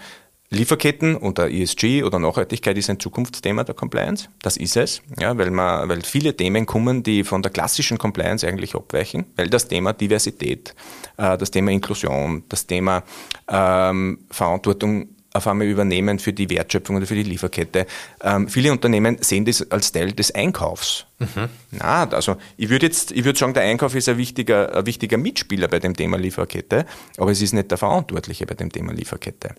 [0.52, 4.28] Lieferketten oder ESG oder Nachhaltigkeit ist ein Zukunftsthema der Compliance.
[4.42, 8.46] Das ist es, ja, weil, man, weil viele Themen kommen, die von der klassischen Compliance
[8.46, 10.74] eigentlich abweichen, weil das Thema Diversität,
[11.16, 13.02] äh, das Thema Inklusion, das Thema
[13.48, 17.86] ähm, Verantwortung auf einmal übernehmen für die Wertschöpfung oder für die Lieferkette.
[18.22, 21.06] Ähm, viele Unternehmen sehen das als Teil des Einkaufs.
[21.18, 21.48] Mhm.
[21.70, 25.16] Na, also ich würde jetzt, ich würde sagen, der Einkauf ist ein wichtiger, ein wichtiger
[25.16, 26.84] Mitspieler bei dem Thema Lieferkette,
[27.16, 29.54] aber es ist nicht der Verantwortliche bei dem Thema Lieferkette.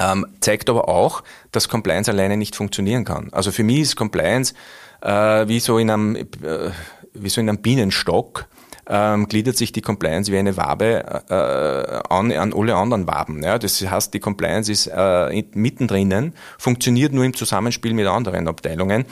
[0.00, 3.28] Ähm, zeigt aber auch, dass Compliance alleine nicht funktionieren kann.
[3.32, 4.54] Also für mich ist Compliance
[5.00, 6.26] äh, wie so in einem, äh,
[7.14, 8.46] wie so in einem Bienenstock.
[8.90, 13.42] Ähm, gliedert sich die Compliance wie eine Wabe äh, an, an alle anderen Waben.
[13.42, 13.58] Ja?
[13.58, 19.04] Das heißt, die Compliance ist äh, mittendrin, funktioniert nur im Zusammenspiel mit anderen Abteilungen,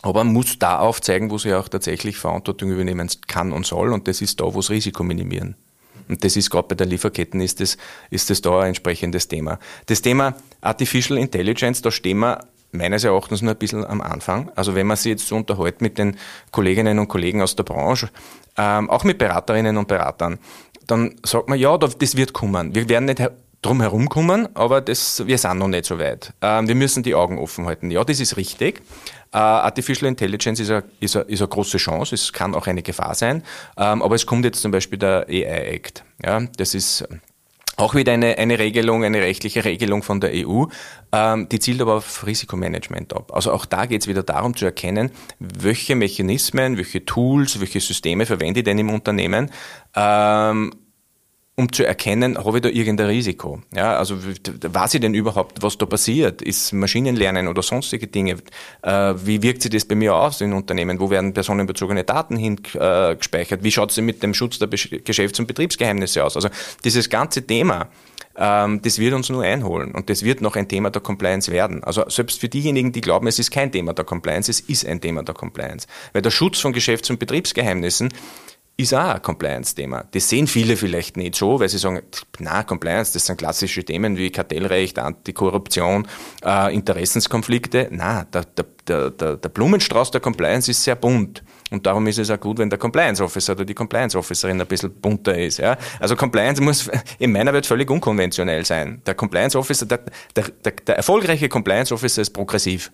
[0.00, 3.92] aber muss da aufzeigen, wo sie auch tatsächlich Verantwortung übernehmen kann und soll.
[3.92, 5.54] Und das ist da, wo es Risiko minimieren.
[6.10, 7.76] Und das ist gerade bei der Lieferketten ist das,
[8.10, 9.58] ist das da ein entsprechendes Thema.
[9.86, 12.40] Das Thema Artificial Intelligence, da stehen wir
[12.72, 14.50] meines Erachtens nur ein bisschen am Anfang.
[14.56, 16.16] Also wenn man sich jetzt so unterhält mit den
[16.50, 18.10] Kolleginnen und Kollegen aus der Branche,
[18.56, 20.38] ähm, auch mit Beraterinnen und Beratern,
[20.86, 22.74] dann sagt man, ja, das wird kommen.
[22.74, 23.22] Wir werden nicht
[23.62, 26.32] drum herum kommen, aber das, wir sind noch nicht so weit.
[26.40, 27.90] Ähm, wir müssen die Augen offen halten.
[27.90, 28.82] Ja, das ist richtig.
[29.32, 33.44] Uh, Artificial Intelligence ist eine, ist, ist große Chance, es kann auch eine Gefahr sein,
[33.76, 36.02] ähm, aber es kommt jetzt zum Beispiel der AI Act.
[36.20, 37.06] Ja, das ist
[37.80, 40.64] auch wieder eine, eine Regelung, eine rechtliche Regelung von der EU,
[41.12, 43.32] ähm, die zielt aber auf Risikomanagement ab.
[43.32, 48.26] Also auch da geht es wieder darum zu erkennen, welche Mechanismen, welche Tools, welche Systeme
[48.26, 49.50] verwende ich denn im Unternehmen,
[49.94, 50.74] ähm,
[51.60, 53.60] um zu erkennen, habe ich da irgendein Risiko?
[53.74, 56.40] Ja, also weiß ich denn überhaupt, was da passiert?
[56.40, 58.38] Ist Maschinenlernen oder sonstige Dinge?
[58.82, 60.98] Äh, wie wirkt sich das bei mir aus in Unternehmen?
[60.98, 63.60] Wo werden personenbezogene Daten hingespeichert?
[63.60, 66.34] Äh, wie schaut es mit dem Schutz der Geschäfts- und Betriebsgeheimnisse aus?
[66.34, 66.48] Also
[66.82, 67.88] dieses ganze Thema,
[68.36, 71.84] ähm, das wird uns nur einholen und das wird noch ein Thema der Compliance werden.
[71.84, 75.00] Also selbst für diejenigen, die glauben, es ist kein Thema der Compliance, es ist ein
[75.00, 75.86] Thema der Compliance.
[76.14, 78.08] Weil der Schutz von Geschäfts- und Betriebsgeheimnissen
[78.80, 80.04] ist auch ein Compliance-Thema.
[80.10, 82.00] Das sehen viele vielleicht nicht so, weil sie sagen,
[82.38, 86.06] na, Compliance, das sind klassische Themen wie Kartellrecht, Antikorruption,
[86.44, 87.88] äh, Interessenskonflikte.
[87.90, 91.42] Na, der, der, der, der Blumenstrauß der Compliance ist sehr bunt.
[91.70, 94.66] Und darum ist es auch gut, wenn der Compliance Officer oder die Compliance Officerin ein
[94.66, 95.58] bisschen bunter ist.
[95.58, 95.76] Ja?
[96.00, 99.02] Also Compliance muss in meiner Welt völlig unkonventionell sein.
[99.06, 100.00] Der Compliance Officer, der,
[100.34, 102.90] der, der, der erfolgreiche Compliance Officer ist progressiv.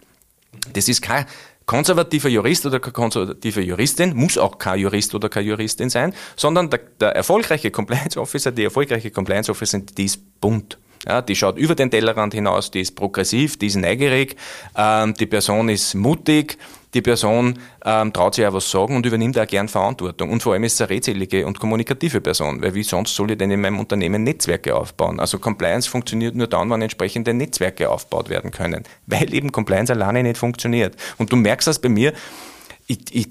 [0.73, 1.27] Das ist kein
[1.67, 6.81] konservativer Jurist oder konservative Juristin, muss auch kein Jurist oder keine Juristin sein, sondern der,
[7.01, 10.79] der erfolgreiche Compliance Officer, die erfolgreiche Compliance Officer, die ist bunt.
[11.07, 14.37] Ja, die schaut über den Tellerrand hinaus, die ist progressiv, die ist neugierig,
[14.77, 16.59] ähm, die Person ist mutig,
[16.97, 20.31] die Person ähm, traut sich auch was sagen und übernimmt auch gern Verantwortung.
[20.31, 23.39] Und vor allem ist es eine redselige und kommunikative Person, weil wie sonst soll ich
[23.39, 25.21] denn in meinem Unternehmen Netzwerke aufbauen?
[25.21, 30.23] Also Compliance funktioniert nur dann, wenn entsprechende Netzwerke aufgebaut werden können, weil eben Compliance alleine
[30.23, 30.97] nicht funktioniert.
[31.19, 32.15] Und du merkst das bei mir,
[32.87, 33.29] ich, ich,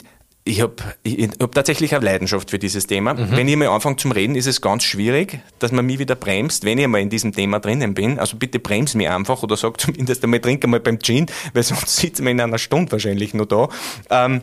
[0.47, 3.15] ich habe ich hab tatsächlich eine Leidenschaft für dieses Thema.
[3.15, 3.31] Mhm.
[3.31, 6.63] Wenn ich mal anfange zum Reden, ist es ganz schwierig, dass man mich wieder bremst,
[6.63, 8.19] wenn ich mal in diesem Thema drinnen bin.
[8.19, 11.95] Also bitte bremst mich einfach oder sag zumindest einmal, trink einmal beim Gin, weil sonst
[11.97, 13.69] sitzen wir in einer Stunde wahrscheinlich noch da.
[14.11, 14.41] Ähm,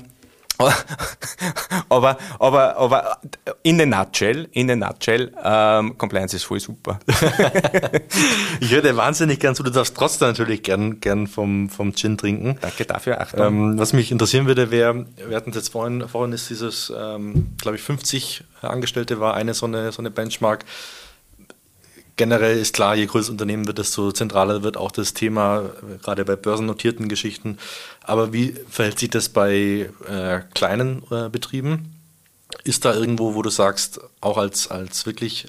[1.89, 3.19] aber, aber, aber
[3.63, 7.01] in a nutshell, in a nutshell, ähm, Compliance ist voll super.
[8.61, 9.63] ich höre wahnsinnig gern zu.
[9.63, 12.59] Du darfst trotzdem natürlich gern, gern vom, vom Gin trinken.
[12.61, 13.21] Danke dafür.
[13.21, 13.47] Achtung.
[13.47, 17.77] Ähm, was mich interessieren würde, wäre, wir hatten jetzt vorhin, vorhin ist dieses, ähm, glaube
[17.77, 20.65] ich, 50 Angestellte war eine so eine, so eine Benchmark
[22.17, 25.71] generell ist klar, je größer Unternehmen wird, desto zentraler wird auch das Thema,
[26.03, 27.59] gerade bei börsennotierten Geschichten.
[28.03, 31.99] Aber wie verhält sich das bei äh, kleinen äh, Betrieben?
[32.65, 35.47] Ist da irgendwo, wo du sagst, auch als, als wirklich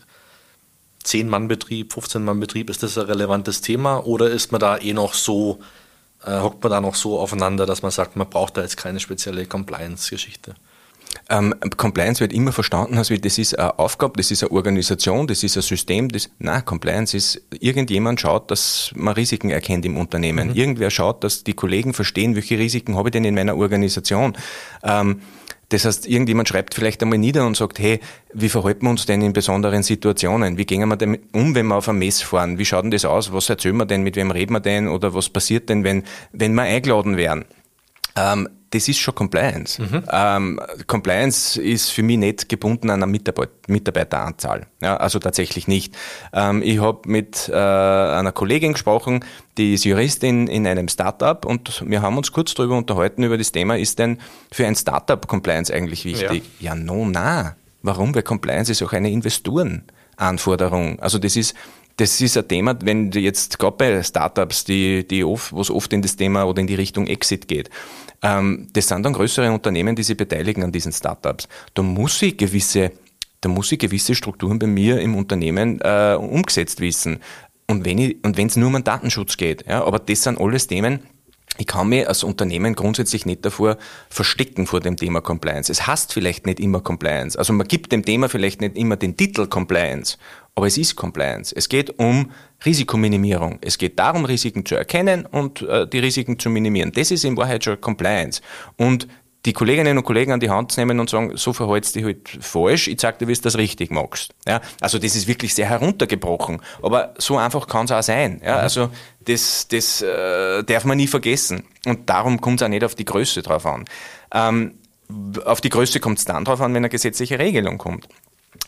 [1.05, 5.59] 10-Mann-Betrieb, 15-Mann-Betrieb, ist das ein relevantes Thema oder ist man da eh noch so,
[6.25, 8.99] äh, hockt man da noch so aufeinander, dass man sagt, man braucht da jetzt keine
[8.99, 10.55] spezielle Compliance-Geschichte?
[11.29, 15.43] Ähm, Compliance wird immer verstanden, als das ist eine Aufgabe, das ist eine Organisation, das
[15.43, 16.09] ist ein System.
[16.09, 20.49] Das, nein, Compliance ist, irgendjemand schaut, dass man Risiken erkennt im Unternehmen.
[20.49, 20.55] Mhm.
[20.55, 24.33] Irgendwer schaut, dass die Kollegen verstehen, welche Risiken habe ich denn in meiner Organisation.
[24.83, 25.21] Ähm,
[25.69, 27.99] das heißt, irgendjemand schreibt vielleicht einmal nieder und sagt, hey,
[28.31, 30.57] wie verhalten wir uns denn in besonderen Situationen?
[30.57, 32.59] Wie gehen wir denn um, wenn wir auf ein Mess fahren?
[32.59, 33.33] Wie schaut denn das aus?
[33.33, 34.03] Was erzählen wir denn?
[34.03, 34.87] Mit wem reden wir denn?
[34.87, 37.45] Oder was passiert denn, wenn, wenn wir eingeladen werden?
[38.15, 39.79] Ähm, das ist schon Compliance.
[39.79, 40.03] Mhm.
[40.11, 44.65] Ähm, Compliance ist für mich nicht gebunden an eine Mitarbeit Mitarbeiteranzahl.
[44.81, 45.95] Ja, also tatsächlich nicht.
[46.33, 49.23] Ähm, ich habe mit äh, einer Kollegin gesprochen,
[49.57, 53.51] die ist Juristin in einem Startup und wir haben uns kurz darüber unterhalten, über das
[53.51, 54.17] Thema, ist denn
[54.51, 56.43] für ein Startup Compliance eigentlich wichtig?
[56.59, 57.55] Ja, ja no, na.
[57.83, 58.15] Warum?
[58.15, 60.99] Weil Compliance ist auch eine Investorenanforderung.
[60.99, 61.53] Also das ist
[61.97, 65.69] das ist ein Thema, wenn du jetzt gerade bei Startups, die, die oft, wo es
[65.69, 67.69] oft in das Thema oder in die Richtung Exit geht,
[68.23, 71.47] ähm, das sind dann größere Unternehmen, die sich beteiligen an diesen Startups.
[71.73, 72.91] Da muss ich gewisse,
[73.41, 77.19] da muss ich gewisse Strukturen bei mir im Unternehmen äh, umgesetzt wissen.
[77.67, 81.01] Und wenn es nur um den Datenschutz geht, ja, aber das sind alles Themen,
[81.57, 83.77] ich kann mich als Unternehmen grundsätzlich nicht davor
[84.09, 85.71] verstecken vor dem Thema Compliance.
[85.71, 87.37] Es heißt vielleicht nicht immer Compliance.
[87.37, 90.17] Also man gibt dem Thema vielleicht nicht immer den Titel Compliance,
[90.55, 91.55] aber es ist Compliance.
[91.55, 92.31] Es geht um
[92.65, 93.59] Risikominimierung.
[93.61, 96.91] Es geht darum, Risiken zu erkennen und äh, die Risiken zu minimieren.
[96.91, 98.41] Das ist in Wahrheit schon Compliance.
[98.77, 99.07] Und
[99.45, 102.05] die Kolleginnen und Kollegen an die Hand zu nehmen und sagen, so verhältst du dich
[102.05, 104.33] halt falsch, ich zeig dir, wie du das richtig machst.
[104.47, 106.61] Ja, also das ist wirklich sehr heruntergebrochen.
[106.81, 108.41] Aber so einfach kann es auch sein.
[108.43, 108.89] Ja, also
[109.25, 111.65] das, das äh, darf man nie vergessen.
[111.85, 113.85] Und darum kommt es auch nicht auf die Größe drauf an.
[114.33, 114.75] Ähm,
[115.45, 118.07] auf die Größe kommt es dann drauf an, wenn eine gesetzliche Regelung kommt.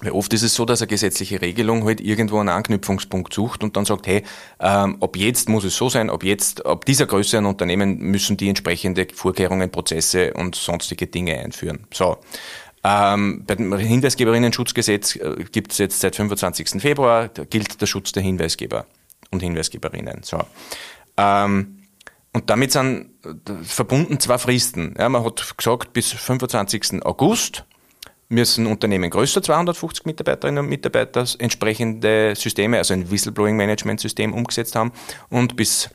[0.02, 3.78] Weil oft ist es so, dass eine gesetzliche Regelung halt irgendwo einen Anknüpfungspunkt sucht und
[3.78, 4.24] dann sagt, hey,
[4.60, 8.36] ähm, ab jetzt muss es so sein, ab jetzt, ab dieser Größe an Unternehmen müssen
[8.36, 11.88] die entsprechende Vorkehrungen, Prozesse und sonstige Dinge einführen.
[11.94, 12.18] So.
[12.84, 16.82] Ähm, beim Hinweisgeberinnen-Schutzgesetz äh, gibt es jetzt seit 25.
[16.82, 18.86] Februar, da gilt der Schutz der Hinweisgeber
[19.32, 20.22] und Hinweisgeberinnen.
[20.24, 20.40] So.
[21.18, 21.80] Ähm,
[22.34, 24.94] und damit sind äh, verbunden zwei Fristen.
[25.00, 27.04] Ja, man hat gesagt, bis 25.
[27.04, 27.64] August
[28.30, 34.92] müssen Unternehmen größer 250 Mitarbeiterinnen und Mitarbeiter entsprechende Systeme, also ein Whistleblowing-Management-System umgesetzt haben
[35.30, 35.90] und bis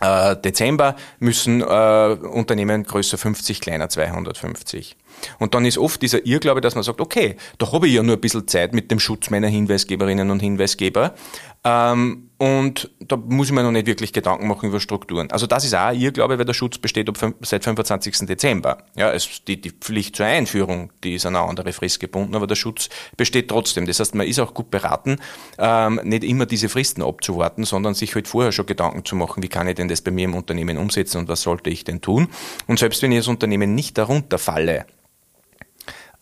[0.00, 4.96] äh, Dezember müssen äh, Unternehmen größer 50, kleiner 250.
[5.38, 8.16] Und dann ist oft dieser Irrglaube, dass man sagt, okay, da habe ich ja nur
[8.16, 11.14] ein bisschen Zeit mit dem Schutz meiner Hinweisgeberinnen und Hinweisgeber.
[11.62, 15.30] Ähm, und da muss ich mir noch nicht wirklich Gedanken machen über Strukturen.
[15.30, 18.26] Also das ist auch ein Irrglaube, weil der Schutz besteht ab seit 25.
[18.26, 18.78] Dezember.
[18.96, 22.46] Ja, es, die, die Pflicht zur Einführung, die ist an eine andere Frist gebunden, aber
[22.46, 23.84] der Schutz besteht trotzdem.
[23.86, 25.18] Das heißt, man ist auch gut beraten,
[25.58, 29.48] ähm, nicht immer diese Fristen abzuwarten, sondern sich halt vorher schon Gedanken zu machen, wie
[29.48, 32.28] kann ich denn das bei mir im Unternehmen umsetzen und was sollte ich denn tun.
[32.66, 34.86] Und selbst wenn ich als Unternehmen nicht darunter falle,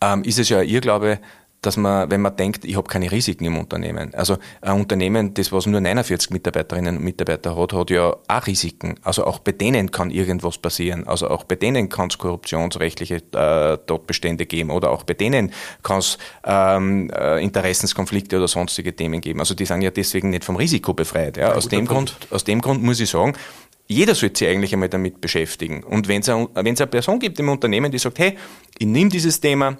[0.00, 1.18] ähm, ist es ja ein Irrglaube,
[1.60, 4.14] dass man, wenn man denkt, ich habe keine Risiken im Unternehmen.
[4.14, 8.94] Also ein Unternehmen, das was nur 49 Mitarbeiterinnen und Mitarbeiter hat, hat ja auch Risiken.
[9.02, 11.06] Also auch bei denen kann irgendwas passieren.
[11.08, 15.98] Also auch bei denen kann es korruptionsrechtliche äh, Tatbestände geben oder auch bei denen kann
[15.98, 19.40] es ähm, äh, Interessenskonflikte oder sonstige Themen geben.
[19.40, 21.38] Also die sind ja deswegen nicht vom Risiko befreit.
[21.38, 21.54] Ja.
[21.54, 23.34] Aus, dem Grund, aus dem Grund muss ich sagen,
[23.88, 25.82] jeder sollte sich eigentlich einmal damit beschäftigen.
[25.82, 28.36] Und wenn es eine, eine Person gibt im Unternehmen, die sagt, hey,
[28.78, 29.78] ich nehme dieses Thema,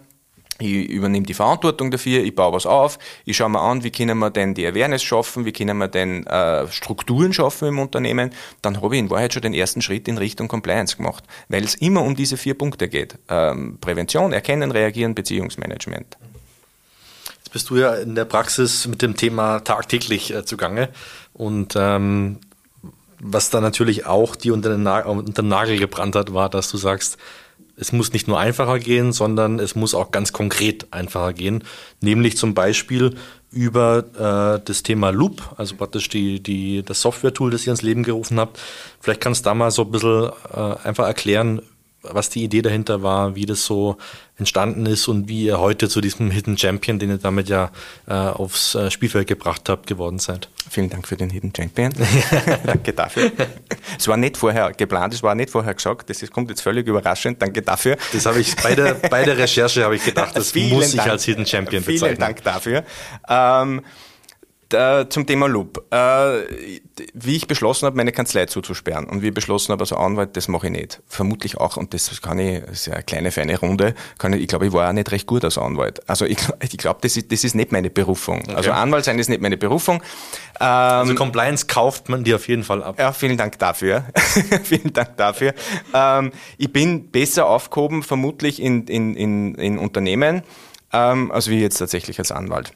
[0.58, 4.18] ich übernehme die Verantwortung dafür, ich baue was auf, ich schaue mir an, wie können
[4.18, 8.30] wir denn die Awareness schaffen, wie können wir denn äh, Strukturen schaffen im Unternehmen,
[8.62, 11.74] dann habe ich in Wahrheit schon den ersten Schritt in Richtung Compliance gemacht, weil es
[11.76, 13.18] immer um diese vier Punkte geht.
[13.28, 16.18] Ähm, Prävention, Erkennen, Reagieren, Beziehungsmanagement.
[17.38, 20.88] Jetzt bist du ja in der Praxis mit dem Thema tagtäglich äh, zugange
[21.32, 22.38] und ähm,
[23.20, 26.76] was da natürlich auch die unter den, unter den Nagel gebrannt hat, war, dass du
[26.76, 27.18] sagst,
[27.80, 31.64] es muss nicht nur einfacher gehen, sondern es muss auch ganz konkret einfacher gehen.
[32.00, 33.14] Nämlich zum Beispiel
[33.50, 38.02] über äh, das Thema Loop, also praktisch die, die, das Software-Tool, das ihr ins Leben
[38.02, 38.58] gerufen habt.
[39.00, 41.62] Vielleicht kannst du da mal so ein bisschen äh, einfach erklären,
[42.12, 43.96] was die Idee dahinter war, wie das so
[44.36, 47.70] entstanden ist und wie ihr heute zu diesem Hidden Champion, den ihr damit ja
[48.06, 50.48] äh, aufs äh, Spielfeld gebracht habt, geworden seid.
[50.70, 51.92] Vielen Dank für den Hidden Champion.
[52.64, 53.32] Danke dafür.
[53.98, 56.86] Es war nicht vorher geplant, es war nicht vorher gesagt, das ist, kommt jetzt völlig
[56.86, 57.42] überraschend.
[57.42, 57.96] Danke dafür.
[58.12, 61.24] Das habe ich bei der, bei der Recherche habe ich gedacht, das muss ich als
[61.24, 62.16] Hidden Champion Vielen bezeichnen.
[62.16, 62.84] Vielen Dank dafür.
[63.28, 63.82] Ähm,
[64.68, 65.84] da, zum Thema Loop.
[65.90, 66.76] Äh,
[67.14, 70.48] wie ich beschlossen habe, meine Kanzlei zuzusperren und wie ich beschlossen habe, also Anwalt, das
[70.48, 71.00] mache ich nicht.
[71.06, 74.42] Vermutlich auch, und das kann ich, das ist ja eine kleine, feine Runde, kann ich,
[74.42, 76.08] ich glaube, ich war auch nicht recht gut als Anwalt.
[76.08, 78.40] Also ich, ich glaube, das ist, das ist nicht meine Berufung.
[78.42, 78.54] Okay.
[78.54, 80.02] Also Anwalt sein ist nicht meine Berufung.
[80.60, 82.98] Ähm, also Compliance kauft man dir auf jeden Fall ab.
[82.98, 84.04] Ja, vielen Dank dafür.
[84.64, 85.54] vielen Dank dafür.
[85.94, 90.42] Ähm, ich bin besser aufgehoben, vermutlich in, in, in, in Unternehmen,
[90.92, 92.72] ähm, als wie jetzt tatsächlich als Anwalt.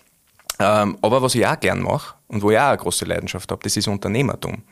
[0.62, 3.61] Ähm, aber was ich auch gern mache und wo ich auch eine große Leidenschaft habe,
[3.64, 4.62] das ist Unternehmertum.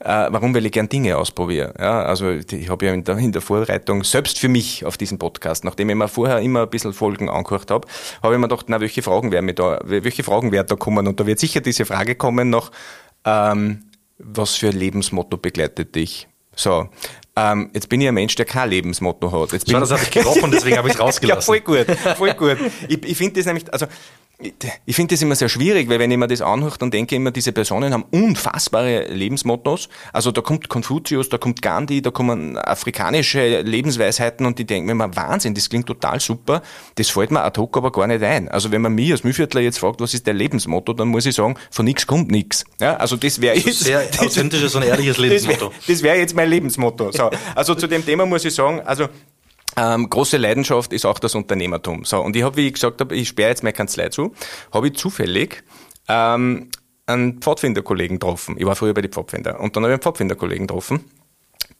[0.00, 0.52] Äh, warum?
[0.52, 1.72] Weil ich gern Dinge ausprobiere.
[1.78, 5.18] Ja, also ich habe ja in der, in der, Vorbereitung selbst für mich auf diesen
[5.18, 7.86] Podcast, nachdem ich mir vorher immer ein bisschen Folgen angehört habe,
[8.24, 11.06] habe ich mir gedacht, na, welche Fragen werden da, welche Fragen werden da kommen?
[11.06, 12.72] Und da wird sicher diese Frage kommen noch,
[13.24, 13.84] ähm,
[14.18, 16.26] was für ein Lebensmotto begleitet dich?
[16.56, 16.88] So,
[17.36, 19.52] ähm, jetzt bin ich ein Mensch, der kein Lebensmotto hat.
[19.52, 21.54] Jetzt bin Schau, das habe ich gerochen, deswegen habe ich es rausgelassen.
[21.54, 22.56] ja, voll gut, voll gut.
[22.88, 23.86] Ich, ich finde das nämlich, also
[24.84, 27.16] ich finde das immer sehr schwierig, weil wenn ich mir das anhöre, dann denke ich
[27.16, 29.88] immer, diese Personen haben unfassbare Lebensmottos.
[30.12, 34.92] Also da kommt Konfuzius, da kommt Gandhi, da kommen afrikanische Lebensweisheiten und die denken mir
[34.92, 36.62] immer, Wahnsinn, das klingt total super,
[36.96, 38.50] das fällt mir ad hoc aber gar nicht ein.
[38.50, 41.34] Also wenn man mich als Mühlviertler jetzt fragt, was ist der Lebensmotto, dann muss ich
[41.34, 42.64] sagen, von nichts kommt nichts.
[42.78, 43.80] Ja, also das wäre jetzt...
[43.80, 45.72] Sehr authentisches und ehrliches Lebensmotto.
[45.86, 47.10] Das wäre wär jetzt mein Lebensmotto.
[47.16, 49.08] So, also zu dem Thema muss ich sagen, also
[49.76, 52.04] ähm, große Leidenschaft ist auch das Unternehmertum.
[52.04, 54.32] So, und ich habe, wie ich gesagt habe, ich sperre jetzt meine Kanzlei zu,
[54.72, 55.62] habe ich zufällig
[56.08, 56.70] ähm,
[57.06, 58.56] einen Pfadfinderkollegen getroffen.
[58.58, 59.60] Ich war früher bei den Pfadfinder.
[59.60, 61.04] Und dann habe ich einen Pfadfinderkollegen getroffen,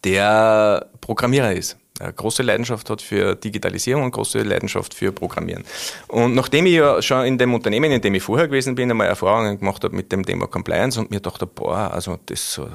[0.04, 1.78] der Programmierer ist.
[1.98, 5.64] Große Leidenschaft hat für Digitalisierung und große Leidenschaft für Programmieren.
[6.08, 9.06] Und nachdem ich ja schon in dem Unternehmen, in dem ich vorher gewesen bin, einmal
[9.06, 12.68] Erfahrungen gemacht habe mit dem Thema Compliance und mir dachte, boah, also das so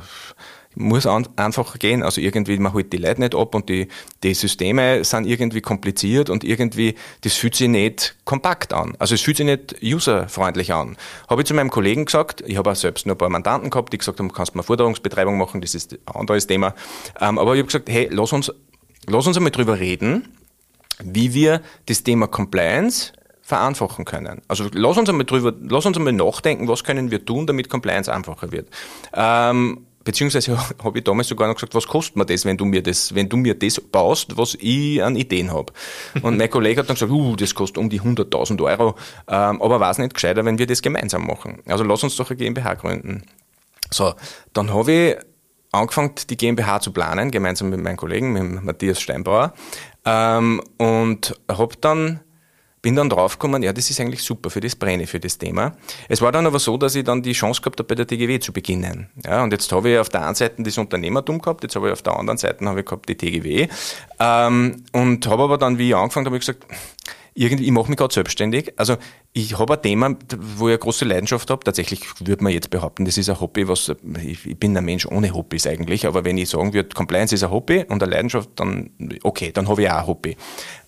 [0.75, 2.03] muss an, einfach gehen.
[2.03, 3.87] Also irgendwie, man holt die Leute nicht ab und die,
[4.23, 8.95] die Systeme sind irgendwie kompliziert und irgendwie, das fühlt sich nicht kompakt an.
[8.99, 10.97] Also es fühlt sich nicht userfreundlich an.
[11.29, 13.91] Habe ich zu meinem Kollegen gesagt, ich habe auch selbst nur ein paar Mandanten gehabt,
[13.93, 16.73] die gesagt haben, kannst du mal Forderungsbetreibung machen, das ist ein anderes Thema.
[17.19, 18.51] Ähm, aber ich habe gesagt, hey, lass uns,
[19.07, 20.29] lass uns einmal drüber reden,
[21.03, 24.41] wie wir das Thema Compliance vereinfachen können.
[24.47, 28.11] Also lass uns einmal drüber, lass uns einmal nachdenken, was können wir tun, damit Compliance
[28.11, 28.69] einfacher wird.
[29.13, 32.81] Ähm, beziehungsweise habe ich damals sogar noch gesagt, was kostet mir das, wenn du mir
[32.81, 35.73] das, wenn du mir das baust, was ich an Ideen habe.
[36.21, 38.95] Und mein Kollege hat dann gesagt, uh, das kostet um die 100.000 Euro,
[39.27, 41.61] ähm, aber war es nicht gescheiter, wenn wir das gemeinsam machen.
[41.65, 43.23] Also lass uns doch eine GmbH gründen.
[43.89, 44.13] So,
[44.53, 45.15] dann habe ich
[45.71, 49.53] angefangen, die GmbH zu planen, gemeinsam mit meinem Kollegen, mit Matthias Steinbauer,
[50.05, 52.21] ähm, und habe dann
[52.81, 55.73] bin dann draufgekommen, ja, das ist eigentlich super, für das brenne für das Thema.
[56.09, 58.39] Es war dann aber so, dass ich dann die Chance gehabt habe, bei der TGW
[58.39, 59.09] zu beginnen.
[59.23, 61.93] Ja, und jetzt habe ich auf der einen Seite das Unternehmertum gehabt, jetzt habe ich
[61.93, 63.67] auf der anderen Seite habe ich gehabt die TGW.
[64.19, 66.65] Ähm, und habe aber dann, wie ich angefangen habe, gesagt,
[67.33, 68.73] irgendwie, ich mache mich gerade selbstständig.
[68.77, 68.97] Also
[69.31, 70.15] ich habe ein Thema,
[70.57, 71.63] wo ich eine große Leidenschaft habe.
[71.63, 73.91] Tatsächlich würde man jetzt behaupten, das ist ein Hobby, was
[74.21, 76.05] ich, ich bin ein Mensch ohne Hobbys eigentlich.
[76.05, 78.91] Aber wenn ich sagen würde, Compliance ist ein Hobby und eine Leidenschaft, dann
[79.23, 80.37] okay, dann habe ich auch ein Hobby.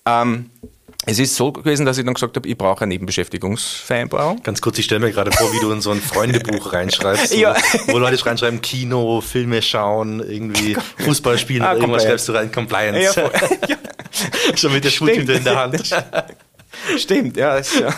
[0.05, 0.49] Ähm,
[1.05, 4.41] es ist so gewesen, dass ich dann gesagt habe, ich brauche eine Nebenbeschäftigungsvereinbarung.
[4.43, 7.37] Ganz kurz, ich stelle mir gerade vor, wie du in so ein Freundebuch reinschreibst, so,
[7.37, 7.55] ja.
[7.87, 13.19] wo Leute reinschreiben, Kino, Filme schauen, irgendwie Fußball spielen, ah, irgendwas schreibst du rein, Compliance.
[13.19, 13.29] Ja,
[13.67, 13.77] ja.
[14.55, 15.95] Schon mit der Schultüte in der Hand.
[16.97, 17.93] Stimmt, ja, ist, ja.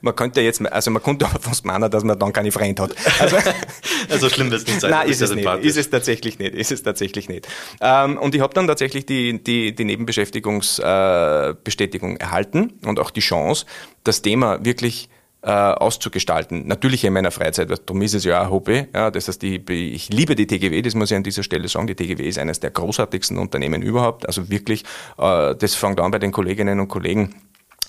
[0.00, 2.94] Man könnte jetzt, also man könnte auch fast meinen, dass man dann keine Freund hat.
[3.20, 3.36] Also,
[4.10, 4.90] also schlimm wird es nicht sein.
[4.90, 5.46] Nein, ist es nicht.
[5.46, 6.54] Ist es tatsächlich nicht.
[6.54, 7.46] Ist es tatsächlich nicht.
[7.80, 13.20] Ähm, und ich habe dann tatsächlich die, die, die Nebenbeschäftigungsbestätigung äh, erhalten und auch die
[13.20, 13.66] Chance,
[14.04, 15.10] das Thema wirklich
[15.42, 16.68] äh, auszugestalten.
[16.68, 18.86] Natürlich in meiner Freizeit, weil darum ist es ja auch ein Hobby.
[18.94, 21.88] Ja, das heißt, ich, ich liebe die TGW, das muss ich an dieser Stelle sagen.
[21.88, 24.26] Die TGW ist eines der großartigsten Unternehmen überhaupt.
[24.26, 24.84] Also wirklich,
[25.18, 27.34] äh, das fängt an bei den Kolleginnen und Kollegen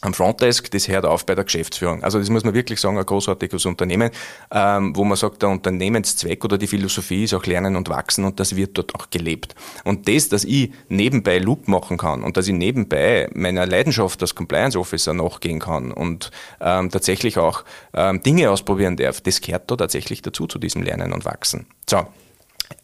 [0.06, 2.04] am Frontdesk, das hört auf bei der Geschäftsführung.
[2.04, 4.12] Also das muss man wirklich sagen, ein großartiges Unternehmen,
[4.52, 8.40] ähm, wo man sagt, der Unternehmenszweck oder die Philosophie ist auch Lernen und Wachsen und
[8.40, 9.56] das wird dort auch gelebt.
[9.84, 14.36] Und das, dass ich nebenbei Loop machen kann und dass ich nebenbei meiner Leidenschaft als
[14.36, 19.76] Compliance Officer nachgehen kann und ähm, tatsächlich auch ähm, Dinge ausprobieren darf, das gehört da
[19.76, 21.66] tatsächlich dazu, zu diesem Lernen und Wachsen.
[21.90, 22.06] So,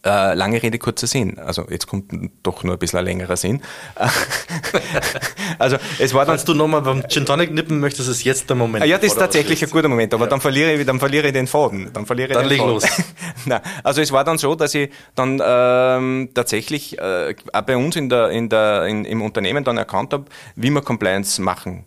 [0.05, 1.39] Äh, lange Rede, kurzer Sinn.
[1.39, 2.11] Also jetzt kommt
[2.43, 3.61] doch nur ein bisschen ein längerer Sinn.
[5.59, 6.35] also es war dann...
[6.35, 8.85] Falls du nochmal beim Gin Tonic nippen möchtest, ist jetzt der Moment.
[8.85, 10.29] Ja, das ist tatsächlich ein guter Moment, aber ja.
[10.29, 11.91] dann, verliere ich, dann verliere ich den Faden.
[11.93, 12.83] Dann verliere ich dann leg los.
[13.45, 17.95] Nein, also es war dann so, dass ich dann ähm, tatsächlich äh, auch bei uns
[17.95, 20.25] in der, in der, in, im Unternehmen dann erkannt habe,
[20.55, 21.85] wie man Compliance machen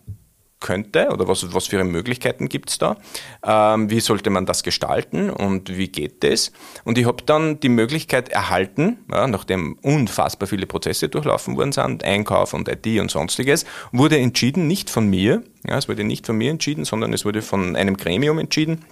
[0.63, 2.97] könnte oder was, was für Möglichkeiten gibt es da?
[3.45, 6.51] Ähm, wie sollte man das gestalten und wie geht das?
[6.85, 12.03] Und ich habe dann die Möglichkeit erhalten, ja, nachdem unfassbar viele Prozesse durchlaufen worden sind,
[12.03, 16.37] Einkauf und IT und sonstiges, wurde entschieden, nicht von mir, ja, es wurde nicht von
[16.37, 18.85] mir entschieden, sondern es wurde von einem Gremium entschieden,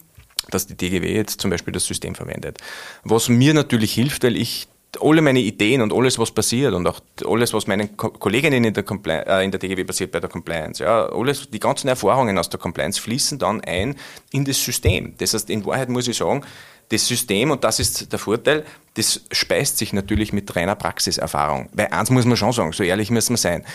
[0.50, 2.58] dass die DGW jetzt zum Beispiel das System verwendet.
[3.04, 4.68] Was mir natürlich hilft, weil ich
[5.00, 8.84] alle meine Ideen und alles, was passiert und auch alles, was meinen Kolleginnen in der,
[8.84, 12.50] Compli äh, in der DGW passiert bei der Compliance, ja, alles, die ganzen Erfahrungen aus
[12.50, 13.96] der Compliance fließen dann ein
[14.32, 15.14] in das System.
[15.18, 16.44] Das heißt, in Wahrheit muss ich sagen,
[16.90, 18.66] das System, und das ist der Vorteil,
[18.96, 21.70] das speist sich natürlich mit reiner Praxiserfahrung.
[21.72, 23.66] Weil eins muss man schon sagen, so ehrlich müssen wir sein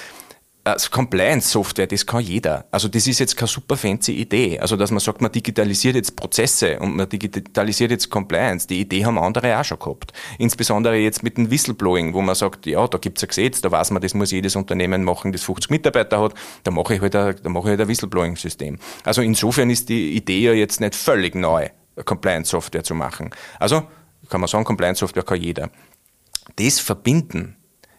[0.67, 2.67] also Compliance-Software, das kann jeder.
[2.73, 4.59] Also das ist jetzt keine super fancy Idee.
[4.59, 8.67] Also dass man sagt, man digitalisiert jetzt Prozesse und man digitalisiert jetzt Compliance.
[8.67, 10.13] Die Idee haben andere auch schon gehabt.
[10.39, 13.93] Insbesondere jetzt mit dem Whistleblowing, wo man sagt, ja, da gibt's ein Gesetz, da weiß
[13.93, 17.37] man, das muss jedes Unternehmen machen, das 50 Mitarbeiter hat, da mache ich halt ein,
[17.45, 18.79] mache ich halt ein Whistleblowing-System.
[19.05, 21.69] Also insofern ist die Idee ja jetzt nicht völlig neu,
[22.05, 23.31] Compliance-Software zu machen.
[23.61, 23.85] Also
[24.29, 25.71] kann man sagen, Compliance-Software kann jeder.
[26.57, 27.56] Das verbinden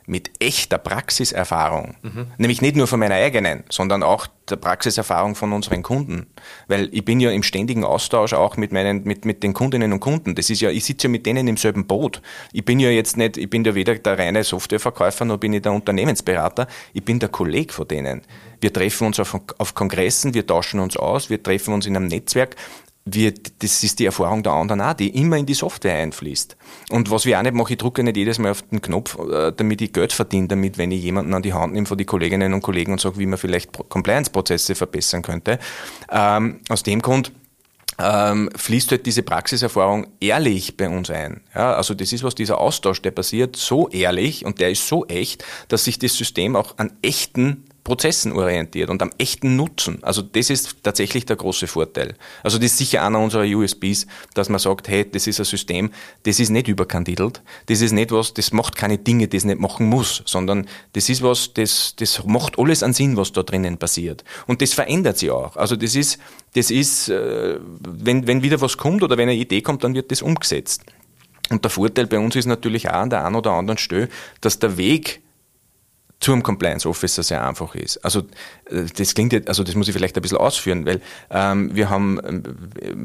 [0.07, 2.27] mit echter Praxiserfahrung, mhm.
[2.37, 6.27] nämlich nicht nur von meiner eigenen, sondern auch der Praxiserfahrung von unseren Kunden.
[6.69, 9.99] Weil ich bin ja im ständigen Austausch auch mit meinen, mit, mit den Kundinnen und
[9.99, 10.33] Kunden.
[10.33, 12.21] Das ist ja, ich sitze ja mit denen im selben Boot.
[12.53, 15.61] Ich bin ja jetzt nicht, ich bin ja weder der reine Softwareverkäufer, noch bin ich
[15.61, 16.67] der Unternehmensberater.
[16.93, 18.21] Ich bin der Kollege von denen.
[18.61, 22.07] Wir treffen uns auf, auf Kongressen, wir tauschen uns aus, wir treffen uns in einem
[22.07, 22.55] Netzwerk
[23.13, 26.57] wir, das ist die Erfahrung der anderen auch, die immer in die Software einfließt.
[26.89, 29.51] Und was wir auch nicht machen, ich drücke nicht jedes Mal auf den Knopf, äh,
[29.55, 32.53] damit ich Geld verdiene, damit, wenn ich jemanden an die Hand nehme von den Kolleginnen
[32.53, 35.59] und Kollegen und sage, wie man vielleicht Compliance-Prozesse verbessern könnte.
[36.11, 37.31] Ähm, aus dem Grund
[37.99, 41.41] ähm, fließt halt diese Praxiserfahrung ehrlich bei uns ein.
[41.55, 45.05] Ja, also das ist was, dieser Austausch, der passiert so ehrlich und der ist so
[45.07, 50.03] echt, dass sich das System auch an echten Prozessen orientiert und am echten Nutzen.
[50.03, 52.15] Also das ist tatsächlich der große Vorteil.
[52.43, 55.91] Also das ist sicher einer unserer USBs, dass man sagt, hey, das ist ein System,
[56.23, 59.87] das ist nicht überkandidelt, das ist nicht was, das macht keine Dinge, das nicht machen
[59.87, 64.25] muss, sondern das ist was, das, das macht alles an Sinn, was da drinnen passiert.
[64.47, 65.55] Und das verändert sich auch.
[65.55, 66.19] Also das ist,
[66.55, 70.11] das ist, äh, wenn, wenn wieder was kommt oder wenn eine Idee kommt, dann wird
[70.11, 70.83] das umgesetzt.
[71.49, 74.09] Und der Vorteil bei uns ist natürlich auch an der einen oder anderen Stelle,
[74.41, 75.21] dass der Weg
[76.19, 77.97] zum Compliance Officer sehr einfach ist.
[78.03, 78.21] Also
[78.69, 81.89] äh, das klingt jetzt, also das muss ich vielleicht ein bisschen ausführen, weil ähm, wir
[81.89, 82.43] haben ähm,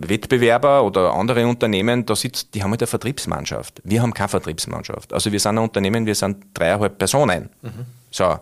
[0.08, 3.82] Wettbewerber oder andere Unternehmen, da sitzt, die haben halt eine Vertriebsmannschaft.
[3.84, 5.12] Wir haben keine Vertriebsmannschaft.
[5.12, 7.50] Also wir sind ein Unternehmen, wir sind dreieinhalb Personen.
[7.60, 7.86] Mhm.
[8.10, 8.38] So.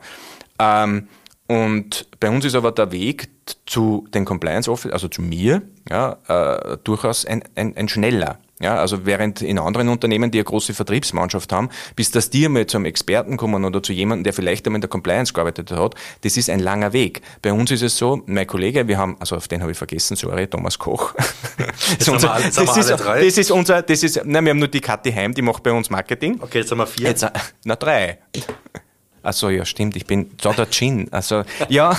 [0.58, 1.08] Ähm,
[1.48, 3.28] und bei uns ist aber der Weg
[3.66, 8.38] zu den Compliance Officer, also zu mir, ja, äh, durchaus ein, ein, ein schneller.
[8.62, 12.66] Ja, also während in anderen Unternehmen, die eine große Vertriebsmannschaft haben, bis dass die einmal
[12.66, 16.36] zum Experten kommen oder zu jemandem, der vielleicht einmal in der Compliance gearbeitet hat, das
[16.36, 17.22] ist ein langer Weg.
[17.40, 20.14] Bei uns ist es so, mein Kollege, wir haben, also auf den habe ich vergessen,
[20.14, 21.14] sorry, Thomas Koch.
[21.98, 24.80] das, unser, wir, das, ist, das ist unser, das ist, nein, wir haben nur die
[24.80, 26.38] Kathi Heim, die macht bei uns Marketing.
[26.40, 27.08] Okay, jetzt haben wir vier.
[27.08, 27.26] Jetzt,
[27.64, 28.18] na, drei.
[29.22, 31.08] Also ja, stimmt, ich bin da der Gin.
[31.10, 31.96] Also ja,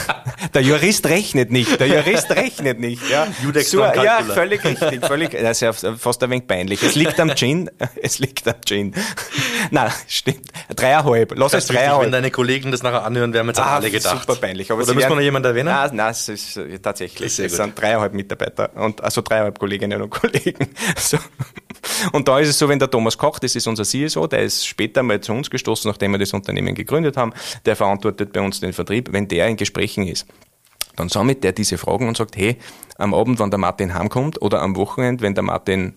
[0.56, 3.08] der Jurist rechnet nicht, der Jurist rechnet nicht.
[3.10, 6.82] Ja, Judex so, ja völlig richtig, völlig, das ist ja fast ein wenig peinlich.
[6.82, 7.70] Es liegt am Gin,
[8.02, 8.96] es liegt am Gin.
[9.70, 12.06] Nein, stimmt, dreieinhalb, lass es dreieinhalb.
[12.06, 14.22] Wenn deine Kollegen das nachher anhören, werden wir jetzt ah, alle gedacht.
[14.22, 14.72] super peinlich.
[14.72, 15.70] Aber Oder müssen wir noch jemanden erwähnen?
[15.70, 20.68] Nein, nein, es ist tatsächlich, es sind dreieinhalb Mitarbeiter und also dreieinhalb Kolleginnen und Kollegen.
[20.98, 21.18] So.
[22.12, 24.68] Und da ist es so, wenn der Thomas Koch, das ist unser CSO, der ist
[24.68, 27.34] später mal zu uns gestoßen, nachdem wir das Unternehmen gegründet haben,
[27.66, 30.26] der verantwortet bei uns den Vertrieb, wenn der in Gesprächen ist.
[30.96, 32.58] Dann sammelt der diese Fragen und sagt, hey,
[32.98, 35.94] am Abend, wenn der Martin heimkommt oder am Wochenende, wenn der Martin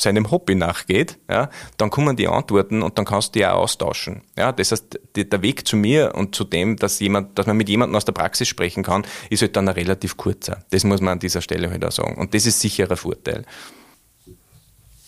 [0.00, 4.22] seinem Hobby nachgeht, ja, dann kommen die Antworten und dann kannst du die auch austauschen.
[4.36, 7.68] Ja, das heißt, der Weg zu mir und zu dem, dass jemand, dass man mit
[7.68, 10.64] jemandem aus der Praxis sprechen kann, ist halt dann ein relativ kurzer.
[10.70, 12.16] Das muss man an dieser Stelle halt auch sagen.
[12.16, 13.44] Und das ist sicher ein Vorteil.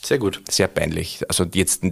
[0.02, 0.40] Sehr gut.
[0.48, 1.20] Sehr peinlich.
[1.28, 1.82] Also jetzt,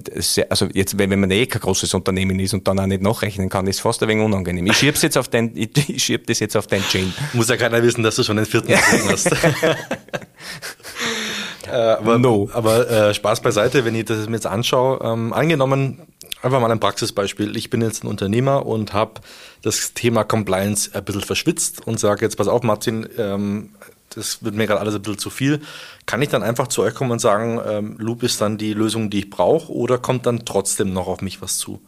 [0.49, 3.67] also jetzt, wenn man eh kein großes Unternehmen ist und dann auch nicht nachrechnen kann,
[3.67, 4.67] ist fast ein wenig unangenehm.
[4.67, 7.13] Ich schieb's jetzt auf dein, ich, ich schieb das jetzt auf dein Chain.
[7.35, 8.75] Muss ja keiner wissen, dass du schon den vierten
[9.09, 9.31] hast.
[11.67, 12.49] äh, aber no.
[12.53, 15.01] aber äh, Spaß beiseite, wenn ich das mir jetzt anschaue.
[15.03, 16.01] Ähm, angenommen,
[16.43, 17.59] einfach mal ein Praxisbeispiel.
[17.59, 19.21] Ich bin jetzt ein Unternehmer und habe
[19.63, 23.71] das Thema Compliance ein bisschen verschwitzt und sage jetzt, pass auf Martin, ähm,
[24.15, 25.61] das wird mir gerade alles ein bisschen zu viel.
[26.09, 29.11] Kann ich dann einfach zu euch kommen und sagen, ähm, Loop ist dann die Lösung,
[29.11, 31.83] die ich brauche, oder kommt dann trotzdem noch auf mich was zu?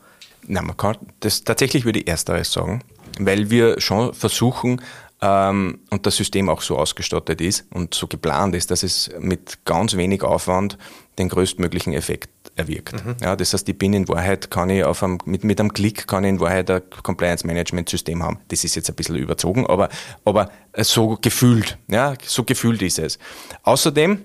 [0.46, 2.84] Na, man kann das tatsächlich würde ich ersteres sagen,
[3.18, 4.82] weil wir schon versuchen,
[5.22, 9.64] ähm, und das System auch so ausgestattet ist und so geplant ist, dass es mit
[9.64, 10.76] ganz wenig Aufwand
[11.18, 12.28] den größtmöglichen Effekt
[12.60, 13.04] erwirkt.
[13.04, 13.16] Mhm.
[13.20, 16.06] Ja, das heißt, ich bin in Wahrheit, kann ich auf einem, mit, mit einem Klick
[16.06, 18.38] kann ich in Wahrheit ein Compliance Management System haben.
[18.48, 19.88] Das ist jetzt ein bisschen überzogen, aber,
[20.24, 23.18] aber so gefühlt, ja, so gefühlt ist es.
[23.62, 24.24] Außerdem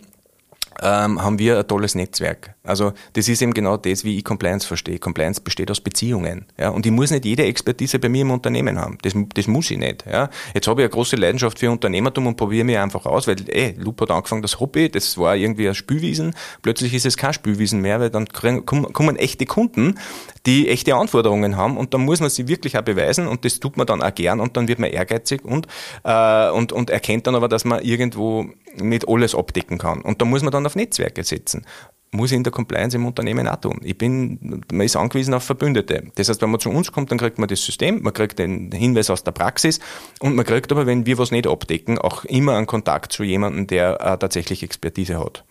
[0.81, 2.55] ähm, haben wir ein tolles Netzwerk.
[2.66, 4.99] Also das ist eben genau das, wie ich Compliance verstehe.
[4.99, 6.45] Compliance besteht aus Beziehungen.
[6.57, 6.70] Ja?
[6.70, 8.97] Und ich muss nicht jede Expertise bei mir im Unternehmen haben.
[9.01, 10.05] Das, das muss ich nicht.
[10.05, 10.30] Ja?
[10.53, 13.76] Jetzt habe ich eine große Leidenschaft für Unternehmertum und probiere mich einfach aus, weil ey,
[13.78, 16.36] Loop hat angefangen, das Hobby, das war irgendwie ein Spülwiesen.
[16.61, 19.99] Plötzlich ist es kein Spülwiesen mehr, weil dann kommen echte Kunden,
[20.45, 23.78] die echte Anforderungen haben und dann muss man sie wirklich auch beweisen und das tut
[23.78, 25.68] man dann auch gern und dann wird man ehrgeizig und,
[26.03, 28.45] äh, und, und erkennt dann aber, dass man irgendwo
[28.76, 30.01] nicht alles abdecken kann.
[30.01, 31.66] Und da muss man dann auf Netzwerke setzen
[32.12, 33.80] muss ich in der Compliance im Unternehmen auch tun.
[33.84, 36.03] Ich bin, man ist angewiesen auf Verbündete.
[36.16, 38.72] Das heißt, wenn man zu uns kommt, dann kriegt man das System, man kriegt den
[38.72, 39.80] Hinweis aus der Praxis
[40.20, 43.68] und man kriegt aber, wenn wir was nicht abdecken, auch immer einen Kontakt zu jemandem,
[43.68, 45.43] der äh, tatsächlich Expertise hat.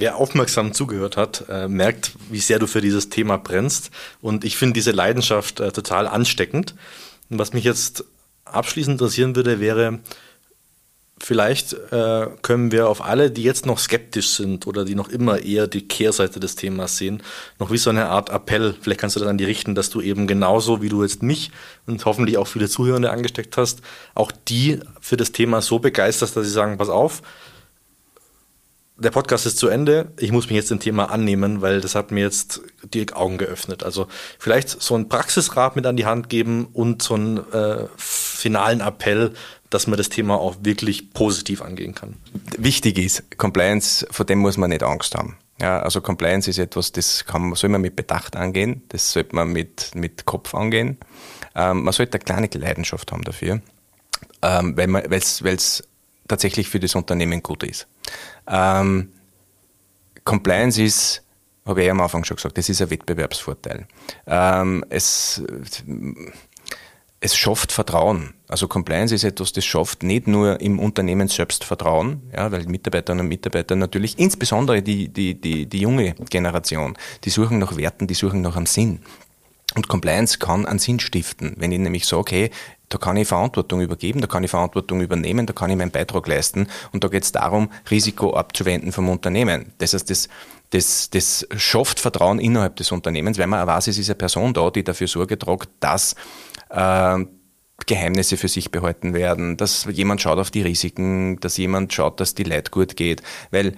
[0.00, 3.90] Wer aufmerksam zugehört hat, äh, merkt, wie sehr du für dieses Thema brennst.
[4.22, 6.74] Und ich finde diese Leidenschaft äh, total ansteckend.
[7.28, 8.04] Und was mich jetzt
[8.46, 9.98] abschließend interessieren würde, wäre,
[11.18, 15.40] vielleicht äh, können wir auf alle, die jetzt noch skeptisch sind oder die noch immer
[15.40, 17.22] eher die Kehrseite des Themas sehen,
[17.58, 20.00] noch wie so eine Art Appell, vielleicht kannst du dann an die richten, dass du
[20.00, 21.50] eben genauso wie du jetzt mich
[21.86, 23.82] und hoffentlich auch viele Zuhörende angesteckt hast,
[24.14, 27.20] auch die für das Thema so begeisterst, dass sie sagen, pass auf,
[29.00, 30.12] der Podcast ist zu Ende.
[30.18, 32.60] Ich muss mich jetzt dem Thema annehmen, weil das hat mir jetzt
[32.92, 33.82] die Augen geöffnet.
[33.82, 34.06] Also
[34.38, 39.32] vielleicht so ein Praxisrat mit an die Hand geben und so einen äh, finalen Appell,
[39.70, 42.16] dass man das Thema auch wirklich positiv angehen kann.
[42.58, 45.36] Wichtig ist, Compliance, vor dem muss man nicht Angst haben.
[45.60, 49.52] Ja, also Compliance ist etwas, das kann, soll man mit Bedacht angehen, das sollte man
[49.52, 50.98] mit, mit Kopf angehen.
[51.54, 53.60] Ähm, man sollte eine kleine Leidenschaft haben dafür,
[54.42, 55.82] ähm, weil es
[56.30, 57.88] tatsächlich für das Unternehmen gut ist.
[58.46, 59.12] Ähm,
[60.24, 61.22] Compliance ist,
[61.66, 63.86] habe ich am Anfang schon gesagt, das ist ein Wettbewerbsvorteil.
[64.26, 65.42] Ähm, es,
[67.18, 68.34] es schafft Vertrauen.
[68.48, 73.26] Also Compliance ist etwas, das schafft nicht nur im Unternehmen selbst Vertrauen, ja, weil Mitarbeiterinnen
[73.26, 78.14] und Mitarbeiter natürlich, insbesondere die, die, die, die junge Generation, die suchen nach Werten, die
[78.14, 79.00] suchen nach einem Sinn.
[79.74, 81.54] Und Compliance kann einen Sinn stiften.
[81.56, 82.50] Wenn ich nämlich sage, hey,
[82.90, 86.26] da kann ich Verantwortung übergeben, da kann ich Verantwortung übernehmen, da kann ich meinen Beitrag
[86.26, 86.66] leisten.
[86.92, 89.72] Und da geht es darum, Risiko abzuwenden vom Unternehmen.
[89.78, 90.28] Das heißt, das,
[90.70, 94.70] das, das schafft Vertrauen innerhalb des Unternehmens, weil man weiß, es ist eine Person da,
[94.70, 96.16] die dafür Sorge trägt, dass
[96.68, 97.24] äh,
[97.86, 102.34] Geheimnisse für sich behalten werden, dass jemand schaut auf die Risiken, dass jemand schaut, dass
[102.34, 103.22] die Leute gut geht.
[103.52, 103.74] Weil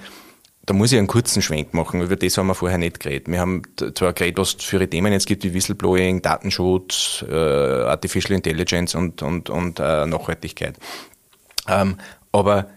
[0.65, 3.29] da muss ich einen kurzen Schwenk machen, über das haben wir vorher nicht geredet.
[3.29, 3.63] Wir haben
[3.95, 9.23] zwar geredet, was es für Themen jetzt gibt, wie Whistleblowing, Datenschutz, äh, Artificial Intelligence und,
[9.23, 10.77] und, und äh, Nachhaltigkeit.
[11.69, 11.97] Ähm,
[12.31, 12.69] aber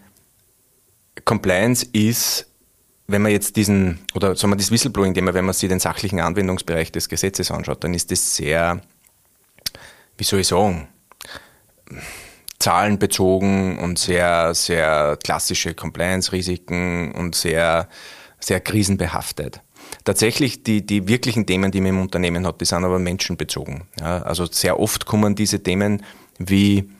[1.24, 2.46] Compliance ist,
[3.06, 6.90] wenn man jetzt diesen, oder sagen wir das Whistleblowing-Thema, wenn man sich den sachlichen Anwendungsbereich
[6.90, 8.80] des Gesetzes anschaut, dann ist das sehr,
[10.18, 10.88] wie soll ich sagen,
[12.66, 17.88] zahlenbezogen und sehr, sehr klassische Compliance-Risiken und sehr,
[18.40, 19.60] sehr krisenbehaftet.
[20.02, 23.82] Tatsächlich, die, die wirklichen Themen, die man im Unternehmen hat, die sind aber menschenbezogen.
[24.00, 26.02] Ja, also sehr oft kommen diese Themen
[26.38, 26.90] wie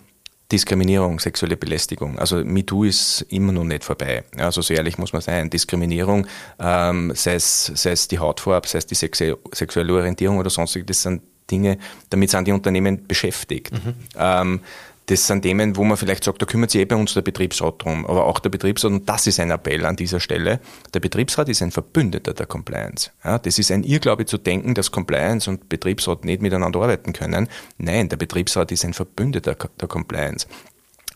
[0.52, 2.16] Diskriminierung, sexuelle Belästigung.
[2.16, 4.22] Also MeToo ist immer noch nicht vorbei.
[4.36, 5.50] Also so ehrlich muss man sein.
[5.50, 6.28] Diskriminierung,
[6.60, 11.02] ähm, sei, es, sei es die Hautfarbe, sei es die sexuelle Orientierung oder sonstige, das
[11.02, 11.78] sind Dinge,
[12.10, 13.72] damit sind die Unternehmen beschäftigt.
[13.72, 13.94] Mhm.
[14.16, 14.60] Ähm,
[15.06, 17.82] das sind Themen, wo man vielleicht sagt, da kümmert sich eh bei uns der Betriebsrat
[17.82, 18.04] drum.
[18.06, 20.60] Aber auch der Betriebsrat, und das ist ein Appell an dieser Stelle,
[20.92, 23.10] der Betriebsrat ist ein Verbündeter der Compliance.
[23.24, 27.48] Ja, das ist ein Irrglaube zu denken, dass Compliance und Betriebsrat nicht miteinander arbeiten können.
[27.78, 30.48] Nein, der Betriebsrat ist ein Verbündeter der Compliance.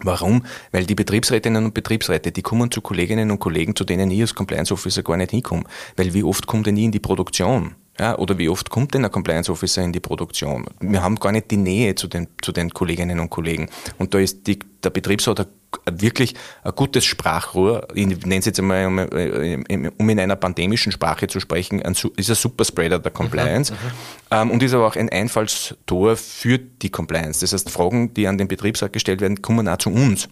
[0.03, 0.47] Warum?
[0.71, 4.35] Weil die Betriebsrätinnen und Betriebsräte, die kommen zu Kolleginnen und Kollegen, zu denen ich als
[4.35, 5.65] Compliance Officer gar nicht hinkomme.
[5.97, 7.75] Weil wie oft kommt denn ich in die Produktion?
[8.01, 10.65] Ja, oder wie oft kommt denn ein Compliance Officer in die Produktion?
[10.81, 13.69] Wir haben gar nicht die Nähe zu den, zu den Kolleginnen und Kollegen.
[13.99, 15.47] Und da ist die, der Betriebsrat
[15.85, 17.87] wirklich ein gutes Sprachrohr.
[17.93, 22.37] Ich nenne es jetzt einmal, um, in einer pandemischen Sprache zu sprechen, ein, ist ein
[22.37, 23.71] Superspreader der Compliance.
[23.71, 23.93] Mhm, mhm,
[24.31, 27.41] ähm, und ist aber auch ein Einfallstor für die Compliance.
[27.41, 30.27] Das heißt, Fragen, die an den Betriebsrat gestellt werden, kommen auch zu uns.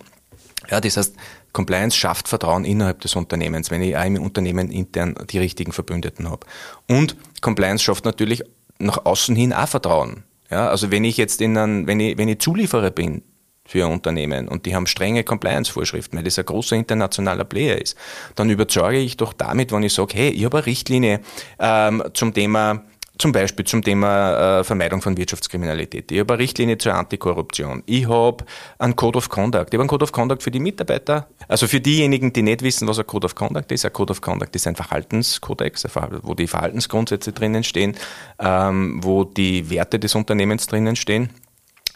[0.70, 1.14] Ja, das heißt,
[1.52, 6.30] Compliance schafft Vertrauen innerhalb des Unternehmens, wenn ich auch im Unternehmen intern die richtigen Verbündeten
[6.30, 6.46] habe.
[6.88, 8.42] Und Compliance schafft natürlich
[8.78, 10.24] nach außen hin auch Vertrauen.
[10.50, 13.22] Ja, also wenn ich jetzt in einen, wenn ich, wenn ich Zulieferer bin
[13.66, 17.96] für ein Unternehmen und die haben strenge Compliance-Vorschriften, weil das ein großer internationaler Player ist,
[18.34, 21.20] dann überzeuge ich doch damit, wenn ich sage, hey, ich habe eine Richtlinie
[21.58, 22.82] ähm, zum Thema
[23.18, 26.10] zum Beispiel zum Thema äh, Vermeidung von Wirtschaftskriminalität.
[26.10, 27.82] Ich habe eine Richtlinie zur Antikorruption.
[27.86, 28.44] Ich habe
[28.78, 29.68] einen Code of Conduct.
[29.68, 31.28] Ich habe einen Code of Conduct für die Mitarbeiter.
[31.48, 33.84] Also für diejenigen, die nicht wissen, was ein Code of Conduct ist.
[33.84, 35.86] Ein Code of Conduct ist ein Verhaltenskodex,
[36.22, 37.96] wo die Verhaltensgrundsätze drinnen stehen,
[38.38, 41.30] ähm, wo die Werte des Unternehmens drinnen stehen.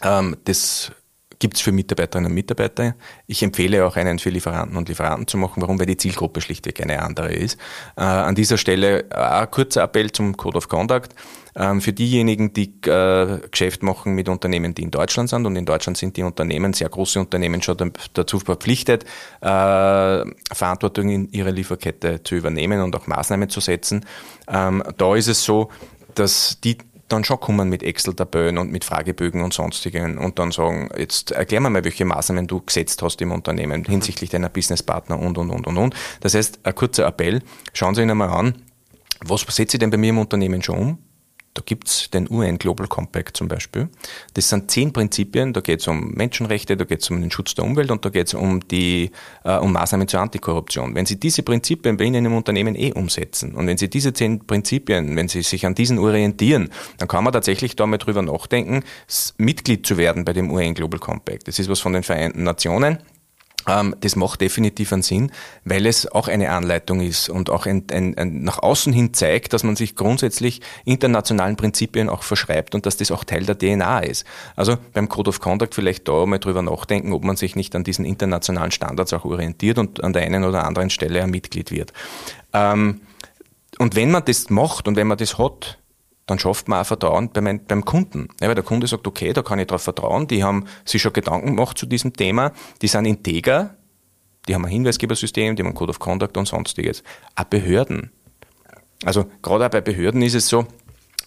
[0.03, 0.91] Ähm, das
[1.43, 2.95] gibt es für Mitarbeiterinnen und Mitarbeiter.
[3.27, 5.61] Ich empfehle auch einen für Lieferanten und Lieferanten zu machen.
[5.61, 5.77] Warum?
[5.77, 7.59] Weil die Zielgruppe schlichtweg eine andere ist.
[7.97, 11.13] Äh, an dieser Stelle ein kurzer Appell zum Code of Conduct.
[11.57, 15.65] Ähm, für diejenigen, die äh, Geschäft machen mit Unternehmen, die in Deutschland sind, und in
[15.65, 19.03] Deutschland sind die Unternehmen, sehr große Unternehmen, schon dazu verpflichtet,
[19.41, 20.23] äh,
[20.53, 24.05] Verantwortung in ihrer Lieferkette zu übernehmen und auch Maßnahmen zu setzen.
[24.47, 25.69] Ähm, da ist es so,
[26.15, 26.77] dass die
[27.13, 31.61] dann schon kommen mit Excel-Tabellen und mit Fragebögen und sonstigen und dann sagen, jetzt erklär
[31.61, 35.67] mir mal, welche Maßnahmen du gesetzt hast im Unternehmen hinsichtlich deiner Businesspartner und, und, und,
[35.67, 35.95] und, und.
[36.21, 37.41] Das heißt, ein kurzer Appell,
[37.73, 38.55] schauen Sie Ihnen mal an,
[39.25, 40.97] was setze ich denn bei mir im Unternehmen schon um?
[41.53, 43.89] Da gibt's den UN Global Compact zum Beispiel.
[44.33, 47.91] Das sind zehn Prinzipien, da geht's um Menschenrechte, da geht's um den Schutz der Umwelt
[47.91, 49.11] und da geht's um die
[49.43, 50.95] äh, um Maßnahmen zur Antikorruption.
[50.95, 54.45] Wenn Sie diese Prinzipien bei Ihnen im Unternehmen eh umsetzen und wenn Sie diese zehn
[54.45, 58.83] Prinzipien, wenn Sie sich an diesen orientieren, dann kann man tatsächlich da mal drüber nachdenken,
[59.37, 61.47] Mitglied zu werden bei dem UN Global Compact.
[61.47, 62.97] Das ist was von den Vereinten Nationen.
[63.67, 65.31] Ähm, das macht definitiv einen Sinn,
[65.63, 69.53] weil es auch eine Anleitung ist und auch ein, ein, ein nach außen hin zeigt,
[69.53, 73.99] dass man sich grundsätzlich internationalen Prinzipien auch verschreibt und dass das auch Teil der DNA
[73.99, 74.25] ist.
[74.55, 77.83] Also beim Code of Conduct vielleicht da mal drüber nachdenken, ob man sich nicht an
[77.83, 81.93] diesen internationalen Standards auch orientiert und an der einen oder anderen Stelle ein Mitglied wird.
[82.53, 83.01] Ähm,
[83.79, 85.79] und wenn man das macht und wenn man das hat,
[86.25, 88.29] dann schafft man auch Vertrauen beim, beim Kunden.
[88.41, 91.13] Ja, weil der Kunde sagt, okay, da kann ich darauf vertrauen, die haben sich schon
[91.13, 93.75] Gedanken gemacht zu diesem Thema, die sind integer,
[94.47, 97.03] die haben ein Hinweisgebersystem, die haben ein Code of Conduct und sonstiges.
[97.35, 98.11] Auch Behörden.
[99.05, 100.65] Also gerade auch bei Behörden ist es so,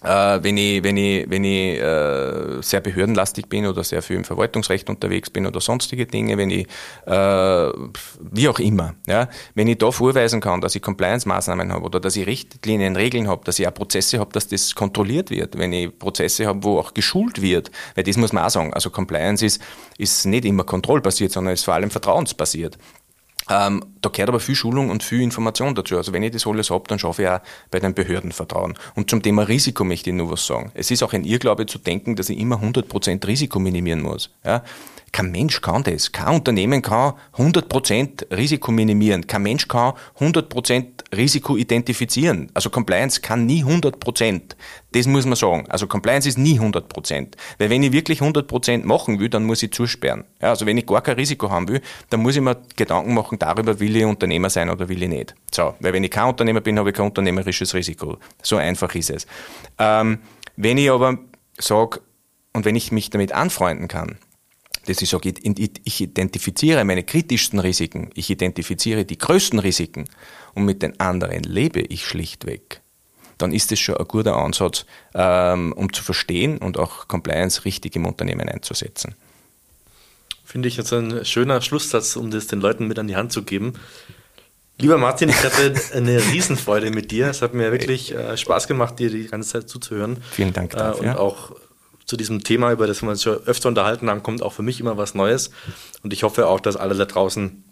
[0.02, 4.24] äh, wenn ich, wenn ich, wenn ich äh, sehr behördenlastig bin oder sehr viel im
[4.24, 6.66] Verwaltungsrecht unterwegs bin oder sonstige Dinge, wenn ich,
[7.06, 7.72] äh,
[8.20, 12.16] wie auch immer, ja, wenn ich da vorweisen kann, dass ich Compliance-Maßnahmen habe oder dass
[12.16, 15.98] ich Richtlinien, Regeln habe, dass ich auch Prozesse habe, dass das kontrolliert wird, wenn ich
[15.98, 19.62] Prozesse habe, wo auch geschult wird, weil das muss man auch sagen, also Compliance ist,
[19.98, 22.76] ist nicht immer kontrollbasiert, sondern ist vor allem vertrauensbasiert.
[23.48, 25.96] Ähm, da gehört aber viel Schulung und viel Information dazu.
[25.96, 27.40] Also wenn ich das alles habe, dann schaffe ich auch
[27.70, 28.74] bei den Behörden Vertrauen.
[28.94, 30.72] Und zum Thema Risiko möchte ich nur was sagen.
[30.74, 34.30] Es ist auch ein Irrglaube zu denken, dass ich immer 100% Risiko minimieren muss.
[34.44, 34.62] Ja?
[35.12, 36.12] Kein Mensch kann das.
[36.12, 39.26] Kein Unternehmen kann 100% Risiko minimieren.
[39.26, 40.86] Kein Mensch kann 100%
[41.16, 42.50] Risiko identifizieren.
[42.54, 44.40] Also Compliance kann nie 100%.
[44.92, 45.66] Das muss man sagen.
[45.68, 47.28] Also Compliance ist nie 100%.
[47.58, 50.24] Weil wenn ich wirklich 100% machen will, dann muss ich zusperren.
[50.40, 51.80] Ja, also wenn ich gar kein Risiko haben will,
[52.10, 55.34] dann muss ich mir Gedanken machen darüber, will ich Unternehmer sein oder will ich nicht.
[55.54, 58.18] So, weil wenn ich kein Unternehmer bin, habe ich kein unternehmerisches Risiko.
[58.42, 59.26] So einfach ist es.
[59.78, 60.18] Ähm,
[60.56, 61.18] wenn ich aber
[61.58, 62.00] sage,
[62.52, 64.16] und wenn ich mich damit anfreunden kann,
[64.86, 65.34] dass ich sage,
[65.84, 70.08] ich identifiziere meine kritischsten Risiken, ich identifiziere die größten Risiken
[70.54, 72.80] und mit den anderen lebe ich schlichtweg,
[73.38, 77.96] dann ist das schon ein guter Ansatz, ähm, um zu verstehen und auch Compliance richtig
[77.96, 79.14] im Unternehmen einzusetzen.
[80.44, 83.42] Finde ich jetzt ein schöner Schlusssatz, um das den Leuten mit an die Hand zu
[83.42, 83.74] geben.
[84.78, 87.28] Lieber Martin, ich hatte eine Riesenfreude mit dir.
[87.28, 90.18] Es hat mir wirklich äh, Spaß gemacht, dir die ganze Zeit zuzuhören.
[90.30, 91.04] Vielen Dank dafür.
[91.04, 91.56] Äh, und auch
[92.06, 94.80] zu diesem Thema, über das wir uns schon öfter unterhalten haben, kommt auch für mich
[94.80, 95.50] immer was Neues.
[96.02, 97.64] Und ich hoffe auch, dass alle da draußen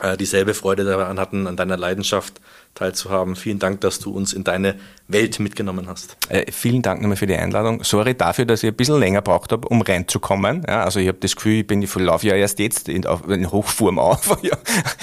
[0.00, 2.40] äh, dieselbe Freude daran hatten, an deiner Leidenschaft
[2.74, 3.36] teilzuhaben.
[3.36, 4.78] Vielen Dank, dass du uns in deine
[5.08, 6.16] Welt mitgenommen hast.
[6.28, 7.84] Äh, vielen Dank nochmal für die Einladung.
[7.84, 10.64] Sorry dafür, dass ich ein bisschen länger braucht habe, um reinzukommen.
[10.66, 13.50] Ja, also ich habe das Gefühl, ich bin ich laufe ja erst jetzt in, in
[13.50, 14.38] Hochform auf.
[14.42, 14.56] ja.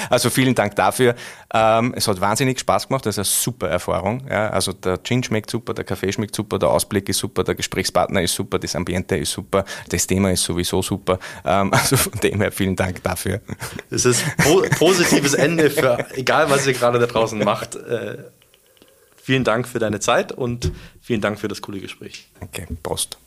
[0.09, 1.15] Also vielen Dank dafür.
[1.53, 4.23] Ähm, es hat wahnsinnig Spaß gemacht, das ist eine super Erfahrung.
[4.29, 7.55] Ja, also der Gin schmeckt super, der Kaffee schmeckt super, der Ausblick ist super, der
[7.55, 11.19] Gesprächspartner ist super, das Ambiente ist super, das Thema ist sowieso super.
[11.45, 13.41] Ähm, also von dem her vielen Dank dafür.
[13.89, 17.75] Es ist po positives Ende für egal, was ihr gerade da draußen macht.
[17.75, 18.17] Äh,
[19.29, 20.71] Vielen Dank für deine Zeit und
[21.03, 22.29] vielen Dank für das coole Gespräch.
[22.39, 23.19] Danke, Prost.